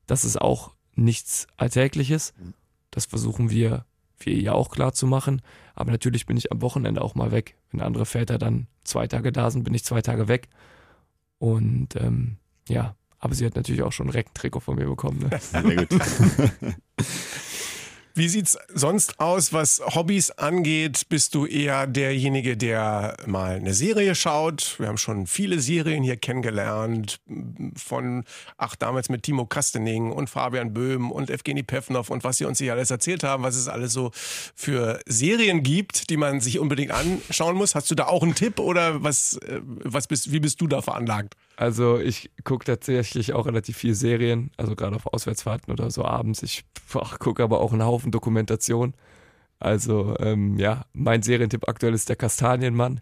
[0.07, 2.35] Das ist auch nichts Alltägliches.
[2.37, 2.55] Mhm.
[2.91, 3.85] Das versuchen wir,
[4.19, 5.43] wir ihr auch klar zu machen.
[5.79, 7.55] Aber natürlich bin ich am Wochenende auch mal weg.
[7.71, 10.49] Wenn andere Väter dann zwei Tage da sind, bin ich zwei Tage weg.
[11.39, 12.39] Und ähm,
[12.69, 15.21] ja, aber sie hat natürlich auch schon ein Reckentrikot von mir bekommen.
[15.21, 15.39] Ne?
[15.41, 15.89] Sehr gut.
[18.19, 21.09] Wie sieht's sonst aus, was Hobbys angeht?
[21.09, 24.75] Bist du eher derjenige, der mal eine Serie schaut?
[24.81, 27.21] Wir haben schon viele Serien hier kennengelernt.
[27.77, 28.25] Von,
[28.57, 32.59] ach, damals mit Timo Kastening und Fabian Böhm und Evgeny Pevnov und was sie uns
[32.59, 36.91] hier alles erzählt haben, was es alles so für Serien gibt, die man sich unbedingt
[36.91, 37.77] anschauen muss.
[37.77, 40.83] Hast du da auch einen Tipp oder was, äh, was bist, wie bist du da
[40.83, 41.37] veranlagt?
[41.59, 46.45] Also ich gucke tatsächlich auch relativ viel Serien, also gerade auf Auswärtsfahrten oder so abends.
[46.45, 46.65] Ich
[47.19, 48.95] gucke aber auch einen Haufen Dokumentation.
[49.61, 53.01] Also ähm, ja, mein Serientipp aktuell ist der Kastanienmann.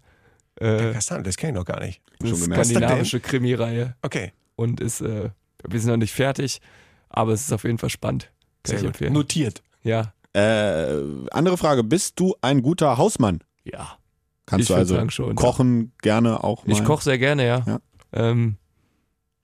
[0.56, 2.00] Äh, der Kastanien, das kenne ich noch gar nicht.
[2.18, 3.94] Das ist eine skandinavische Krimireihe.
[4.02, 4.32] Okay.
[4.56, 5.30] und ist, äh,
[5.68, 6.60] wir sind noch nicht fertig,
[7.10, 8.30] aber es ist auf jeden Fall spannend.
[8.62, 8.88] Kann Sehr ich gut.
[8.88, 9.12] empfehlen.
[9.12, 9.62] Notiert.
[9.82, 13.42] Ja, Äh, andere Frage, bist du ein guter Hausmann?
[13.64, 13.98] ja.
[14.48, 15.34] Kannst Ich du also sagen schon, ja.
[15.34, 16.72] kochen gerne auch mal?
[16.72, 17.64] Ich koche sehr gerne, ja.
[17.66, 17.80] Ja.
[18.12, 18.56] Ähm,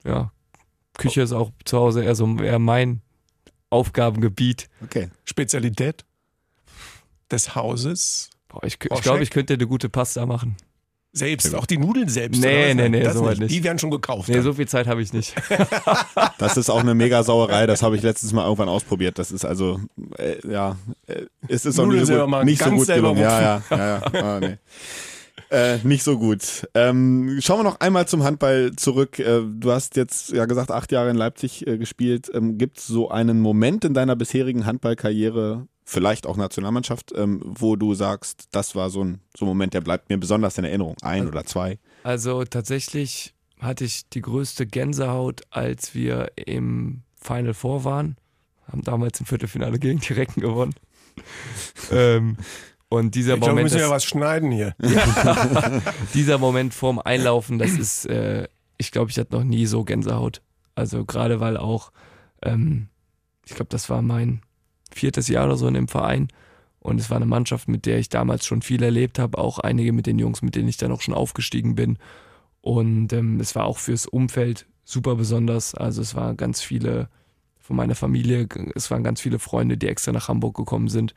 [0.04, 0.30] ja.
[0.96, 3.00] Küche ist auch zu Hause eher so eher mein
[3.72, 4.68] Aufgabengebiet.
[4.82, 5.08] Okay.
[5.24, 6.04] Spezialität
[7.30, 8.30] des Hauses.
[8.48, 10.56] Boah, ich ich glaube, ich könnte eine gute Pasta machen.
[11.14, 12.40] Selbst, auch die Nudeln selbst.
[12.40, 13.50] Nee, nee, nee, das soweit nicht.
[13.50, 14.28] Die werden schon gekauft.
[14.30, 14.44] Nee, dann.
[14.44, 15.34] so viel Zeit habe ich nicht.
[16.38, 19.18] Das ist auch eine mega Sauerei, das habe ich letztes Mal irgendwann ausprobiert.
[19.18, 19.78] Das ist also,
[20.18, 22.86] äh, ja, äh, es ist auch Nudeln nicht so selber gut, machen, nicht so gut
[22.86, 23.22] selber gelungen.
[23.22, 24.22] Ja, ja, ja, ja.
[24.22, 24.56] Ah, nee.
[25.50, 26.68] Äh, nicht so gut.
[26.74, 29.18] Ähm, schauen wir noch einmal zum Handball zurück.
[29.18, 32.30] Äh, du hast jetzt ja gesagt, acht Jahre in Leipzig äh, gespielt.
[32.32, 37.76] Ähm, Gibt es so einen Moment in deiner bisherigen Handballkarriere, vielleicht auch Nationalmannschaft, ähm, wo
[37.76, 40.96] du sagst, das war so ein, so ein Moment, der bleibt mir besonders in Erinnerung?
[41.02, 41.78] Ein oder zwei?
[42.02, 48.16] Also tatsächlich hatte ich die größte Gänsehaut, als wir im Final Four waren.
[48.66, 50.74] Haben damals im Viertelfinale gegen die Recken gewonnen.
[51.92, 52.36] ähm,
[52.92, 54.74] und dieser ich glaube, wir Moment, müssen ja das- was schneiden hier.
[56.14, 60.42] dieser Moment vorm Einlaufen, das ist, äh, ich glaube, ich hatte noch nie so Gänsehaut.
[60.74, 61.90] Also gerade weil auch,
[62.42, 62.88] ähm,
[63.46, 64.42] ich glaube, das war mein
[64.92, 66.28] viertes Jahr oder so in dem Verein.
[66.80, 69.92] Und es war eine Mannschaft, mit der ich damals schon viel erlebt habe, auch einige
[69.92, 71.96] mit den Jungs, mit denen ich dann auch schon aufgestiegen bin.
[72.60, 75.74] Und ähm, es war auch fürs Umfeld super besonders.
[75.74, 77.08] Also es waren ganz viele
[77.58, 81.14] von meiner Familie, es waren ganz viele Freunde, die extra nach Hamburg gekommen sind,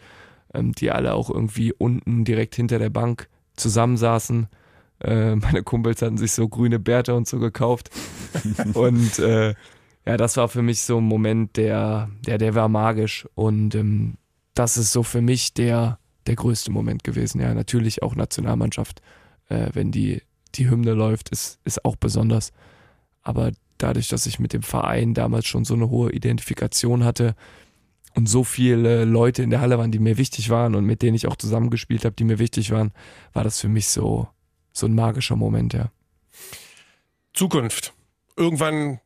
[0.56, 4.48] ähm, die alle auch irgendwie unten direkt hinter der Bank zusammensaßen.
[5.00, 7.90] Äh, meine Kumpels hatten sich so grüne Bärte und so gekauft.
[8.74, 9.54] und äh,
[10.06, 13.28] ja, das war für mich so ein Moment, der, der, der war magisch.
[13.36, 14.16] Und ähm,
[14.54, 17.42] das ist so für mich der, der größte Moment gewesen.
[17.42, 19.02] Ja, natürlich auch Nationalmannschaft,
[19.50, 20.22] äh, wenn die,
[20.56, 22.52] die Hymne läuft, ist, ist auch besonders.
[23.24, 27.36] Aber dadurch, dass ich mit dem Verein damals schon so eine hohe Identifikation hatte
[28.16, 31.16] und so viele Leute in der Halle waren, die mir wichtig waren und mit denen
[31.16, 32.92] ich auch zusammengespielt habe, die mir wichtig waren,
[33.34, 34.28] war das für mich so,
[34.72, 35.92] so ein magischer Moment, ja.
[37.34, 37.94] Zukunft.
[38.38, 39.00] Irgendwann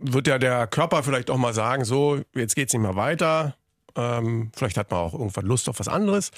[0.00, 3.56] wird ja der Körper vielleicht auch mal sagen, so, jetzt geht's nicht mehr weiter.
[3.94, 6.30] Ähm, vielleicht hat man auch irgendwann Lust auf was anderes.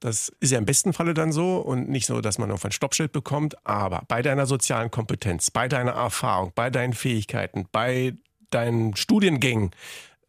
[0.00, 2.72] Das ist ja im besten Falle dann so und nicht so, dass man irgendwann ein
[2.72, 3.54] Stoppschild bekommt.
[3.66, 8.14] Aber bei deiner sozialen Kompetenz, bei deiner Erfahrung, bei deinen Fähigkeiten, bei
[8.50, 9.70] deinen Studiengängen,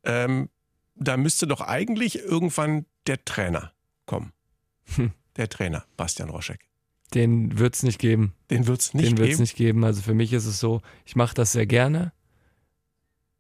[0.04, 0.50] ähm,
[0.96, 3.72] da müsste doch eigentlich irgendwann der Trainer
[4.06, 4.34] kommen.
[4.96, 5.12] Hm.
[5.38, 6.60] Der Trainer, Bastian Roschek.
[7.14, 8.34] Den wird es nicht geben.
[8.50, 9.42] Den wird's nicht Den wird es geben.
[9.42, 9.84] nicht geben.
[9.84, 12.14] Also für mich ist es so, ich mache das sehr gerne,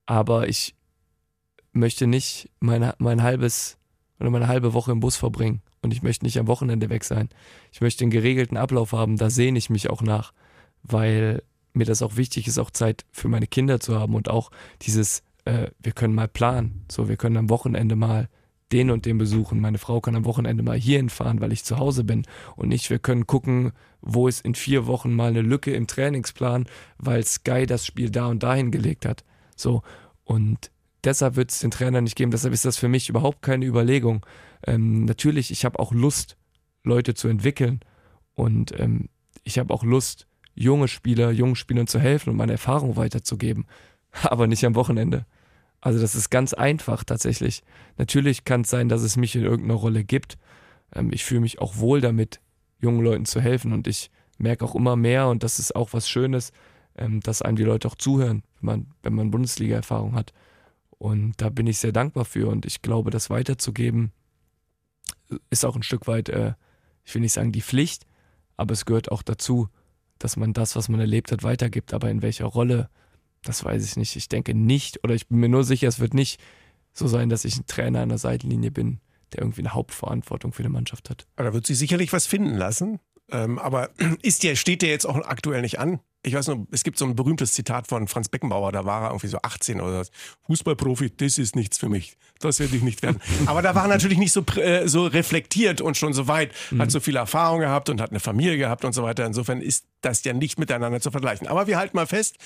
[0.06, 0.76] aber ich
[1.72, 3.78] möchte nicht mein, mein halbes
[4.20, 7.30] oder meine halbe Woche im Bus verbringen und ich möchte nicht am Wochenende weg sein.
[7.72, 10.34] Ich möchte einen geregelten Ablauf haben, da sehne ich mich auch nach,
[10.84, 11.43] weil
[11.74, 14.51] mir das auch wichtig ist, auch Zeit für meine Kinder zu haben und auch
[14.82, 18.29] dieses, äh, wir können mal planen, so wir können am Wochenende mal
[18.71, 19.59] den und den besuchen.
[19.59, 22.25] Meine Frau kann am Wochenende mal hierhin fahren, weil ich zu Hause bin
[22.55, 23.71] und nicht, wir können gucken,
[24.01, 26.65] wo ist in vier Wochen mal eine Lücke im Trainingsplan,
[26.97, 29.23] weil Sky das Spiel da und dahin gelegt hat.
[29.55, 29.83] So,
[30.23, 30.71] und
[31.03, 32.31] deshalb wird es den Trainer nicht geben.
[32.31, 34.25] Deshalb ist das für mich überhaupt keine Überlegung.
[34.65, 36.37] Ähm, natürlich, ich habe auch Lust,
[36.83, 37.79] Leute zu entwickeln
[38.33, 39.09] und ähm,
[39.43, 43.65] ich habe auch Lust, junge Spieler, jungen Spielern zu helfen und meine Erfahrung weiterzugeben,
[44.23, 45.25] aber nicht am Wochenende.
[45.86, 47.61] Also das ist ganz einfach tatsächlich.
[47.99, 50.39] Natürlich kann es sein, dass es mich in irgendeiner Rolle gibt.
[50.91, 52.41] Ähm, ich fühle mich auch wohl damit,
[52.79, 54.09] jungen Leuten zu helfen und ich
[54.39, 56.51] merke auch immer mehr und das ist auch was Schönes,
[56.97, 60.33] ähm, dass einem die Leute auch zuhören, wenn man, wenn man Bundesliga-Erfahrung hat.
[60.89, 64.11] Und da bin ich sehr dankbar für und ich glaube, das weiterzugeben
[65.51, 66.53] ist auch ein Stück weit, äh,
[67.03, 68.07] ich will nicht sagen die Pflicht,
[68.57, 69.69] aber es gehört auch dazu,
[70.17, 71.93] dass man das, was man erlebt hat, weitergibt.
[71.93, 72.89] Aber in welcher Rolle,
[73.45, 74.15] das weiß ich nicht.
[74.15, 76.41] Ich denke nicht, oder ich bin mir nur sicher, es wird nicht
[76.93, 78.99] so sein, dass ich ein Trainer an der Seitenlinie bin,
[79.33, 81.27] der irgendwie eine Hauptverantwortung für eine Mannschaft hat.
[81.35, 82.99] Da wird sie sicherlich was finden lassen.
[83.29, 83.89] Ähm, aber
[84.21, 85.99] ist der, steht der jetzt auch aktuell nicht an?
[86.26, 89.09] Ich weiß nur, es gibt so ein berühmtes Zitat von Franz Beckenbauer, da war er
[89.09, 90.11] irgendwie so 18 oder so.
[90.47, 92.17] Fußballprofi, das ist nichts für mich.
[92.39, 93.21] Das werde ich nicht werden.
[93.45, 96.89] Aber da war er natürlich nicht so, äh, so reflektiert und schon so weit, hat
[96.89, 99.23] so viel Erfahrung gehabt und hat eine Familie gehabt und so weiter.
[99.23, 101.45] Insofern ist das ja nicht miteinander zu vergleichen.
[101.45, 102.38] Aber wir halten mal fest,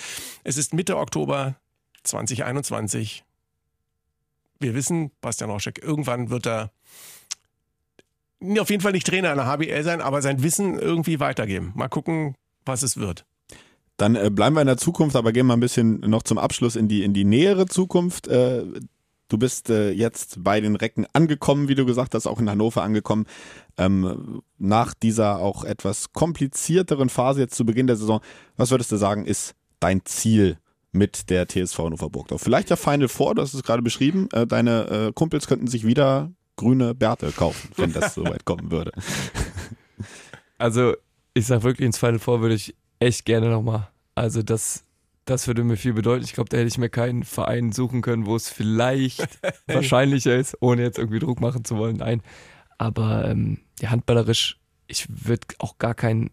[0.43, 1.55] es ist Mitte Oktober
[2.03, 3.23] 2021.
[4.59, 6.71] Wir wissen, Bastian Roschek, irgendwann wird er
[8.59, 11.71] auf jeden Fall nicht Trainer der HBL sein, aber sein Wissen irgendwie weitergeben.
[11.75, 13.25] Mal gucken, was es wird.
[13.99, 16.77] Dann äh, bleiben wir in der Zukunft, aber gehen wir ein bisschen noch zum Abschluss
[16.77, 18.29] in die, in die nähere Zukunft.
[18.29, 18.63] Äh,
[19.27, 22.81] du bist äh, jetzt bei den Recken angekommen, wie du gesagt hast, auch in Hannover
[22.81, 23.25] angekommen.
[23.77, 28.21] Ähm, nach dieser auch etwas komplizierteren Phase jetzt zu Beginn der Saison,
[28.55, 30.59] was würdest du sagen, ist dein Ziel
[30.93, 32.41] mit der TSV Hannover Burgdorf.
[32.41, 34.29] Vielleicht der Final Four, du hast es gerade beschrieben.
[34.31, 38.71] Äh, deine äh, Kumpels könnten sich wieder grüne Bärte kaufen, wenn das so weit kommen
[38.71, 38.93] würde.
[40.57, 40.93] Also,
[41.33, 43.89] ich sag wirklich, ins Final Four würde ich echt gerne nochmal.
[44.15, 44.83] Also, das,
[45.25, 46.23] das würde mir viel bedeuten.
[46.23, 49.27] Ich glaube, da hätte ich mir keinen Verein suchen können, wo es vielleicht
[49.67, 51.97] wahrscheinlicher ist, ohne jetzt irgendwie Druck machen zu wollen.
[51.97, 52.21] Nein.
[52.77, 56.31] Aber ähm, ja, handballerisch, ich würde auch gar kein,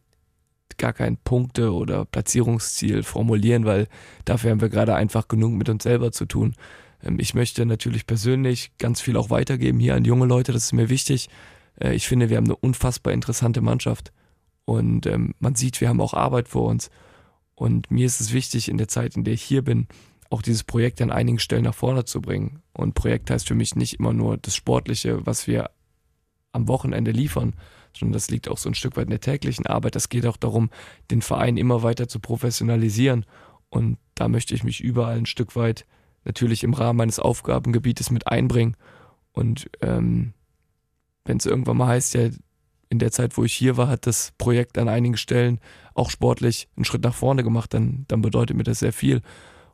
[0.79, 3.89] gar kein Punkte- oder Platzierungsziel formulieren, weil
[4.25, 6.55] dafür haben wir gerade einfach genug mit uns selber zu tun.
[7.03, 10.73] Ähm, ich möchte natürlich persönlich ganz viel auch weitergeben hier an junge Leute, das ist
[10.73, 11.29] mir wichtig.
[11.81, 14.13] Äh, ich finde, wir haben eine unfassbar interessante Mannschaft
[14.67, 16.91] und ähm, man sieht, wir haben auch Arbeit vor uns.
[17.55, 19.87] Und mir ist es wichtig, in der Zeit, in der ich hier bin,
[20.29, 22.63] auch dieses Projekt an einigen Stellen nach vorne zu bringen.
[22.73, 25.71] Und Projekt heißt für mich nicht immer nur das Sportliche, was wir
[26.53, 27.55] am Wochenende liefern,
[27.97, 29.95] sondern das liegt auch so ein Stück weit in der täglichen Arbeit.
[29.95, 30.71] Das geht auch darum,
[31.13, 33.25] den Verein immer weiter zu professionalisieren.
[33.71, 35.87] Und da möchte ich mich überall ein Stück weit
[36.25, 38.77] natürlich im Rahmen meines Aufgabengebietes mit einbringen.
[39.33, 40.33] Und ähm,
[41.25, 42.31] wenn es irgendwann mal heißt, ja,
[42.89, 45.61] in der Zeit, wo ich hier war, hat das Projekt an einigen Stellen
[45.95, 49.23] auch sportlich einen Schritt nach vorne gemacht, dann, dann bedeutet mir das sehr viel.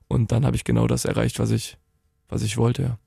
[0.09, 1.79] Und dann habe ich genau das erreicht, was ich,
[2.29, 2.83] was ich wollte.
[2.83, 2.99] Ja.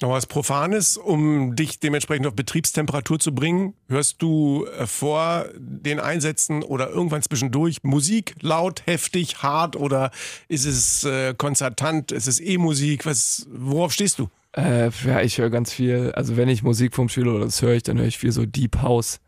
[0.00, 3.74] Noch was Profanes, um dich dementsprechend auf Betriebstemperatur zu bringen.
[3.88, 10.12] Hörst du äh, vor den Einsätzen oder irgendwann zwischendurch Musik laut, heftig, hart oder
[10.46, 13.06] ist es äh, konzertant, ist es E-Musik?
[13.50, 14.28] worauf stehst du?
[14.56, 16.12] Äh, ja, ich höre ganz viel.
[16.12, 18.46] Also wenn ich Musik vom Spiel oder das höre ich, dann höre ich viel so
[18.46, 19.18] Deep House.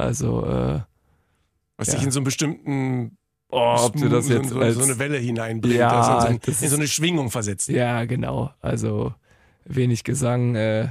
[0.00, 0.80] Also äh,
[1.76, 1.94] was ja.
[1.94, 3.16] dich in so einen bestimmten
[3.52, 6.70] Oh, ob du das jetzt so, so, eine Welle hineinbringt, ja, also in, so, in
[6.70, 7.68] so eine Schwingung versetzt.
[7.68, 8.52] Ja, genau.
[8.60, 9.12] Also
[9.64, 10.54] wenig Gesang.
[10.54, 10.90] Äh,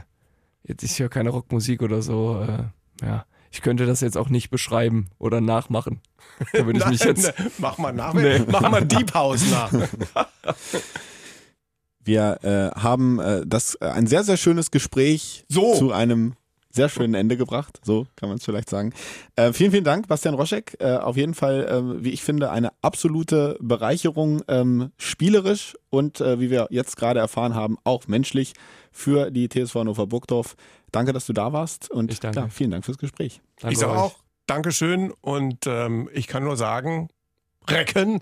[0.63, 2.45] jetzt ich höre keine Rockmusik oder so.
[2.45, 6.01] Äh, ja, ich könnte das jetzt auch nicht beschreiben oder nachmachen.
[6.51, 7.33] Da würde ich mich jetzt.
[7.59, 8.13] mach mal nach.
[8.13, 8.41] Nee.
[8.47, 9.71] Mach mal Deep House nach.
[12.03, 15.75] Wir äh, haben äh, das äh, ein sehr sehr schönes Gespräch so.
[15.75, 16.33] zu einem
[16.71, 18.93] sehr schönen Ende gebracht, so kann man es vielleicht sagen.
[19.35, 20.77] Äh, vielen, vielen Dank, Bastian Roschek.
[20.79, 26.39] Äh, auf jeden Fall, äh, wie ich finde, eine absolute Bereicherung, ähm, spielerisch und äh,
[26.39, 28.53] wie wir jetzt gerade erfahren haben, auch menschlich
[28.91, 30.55] für die TSV Hannover Burgdorf.
[30.91, 32.39] Danke, dass du da warst und ich danke.
[32.39, 33.41] Klar, vielen Dank fürs Gespräch.
[33.59, 34.15] Danke ich sage auch
[34.45, 37.09] Dankeschön und ähm, ich kann nur sagen,
[37.67, 38.21] Recken.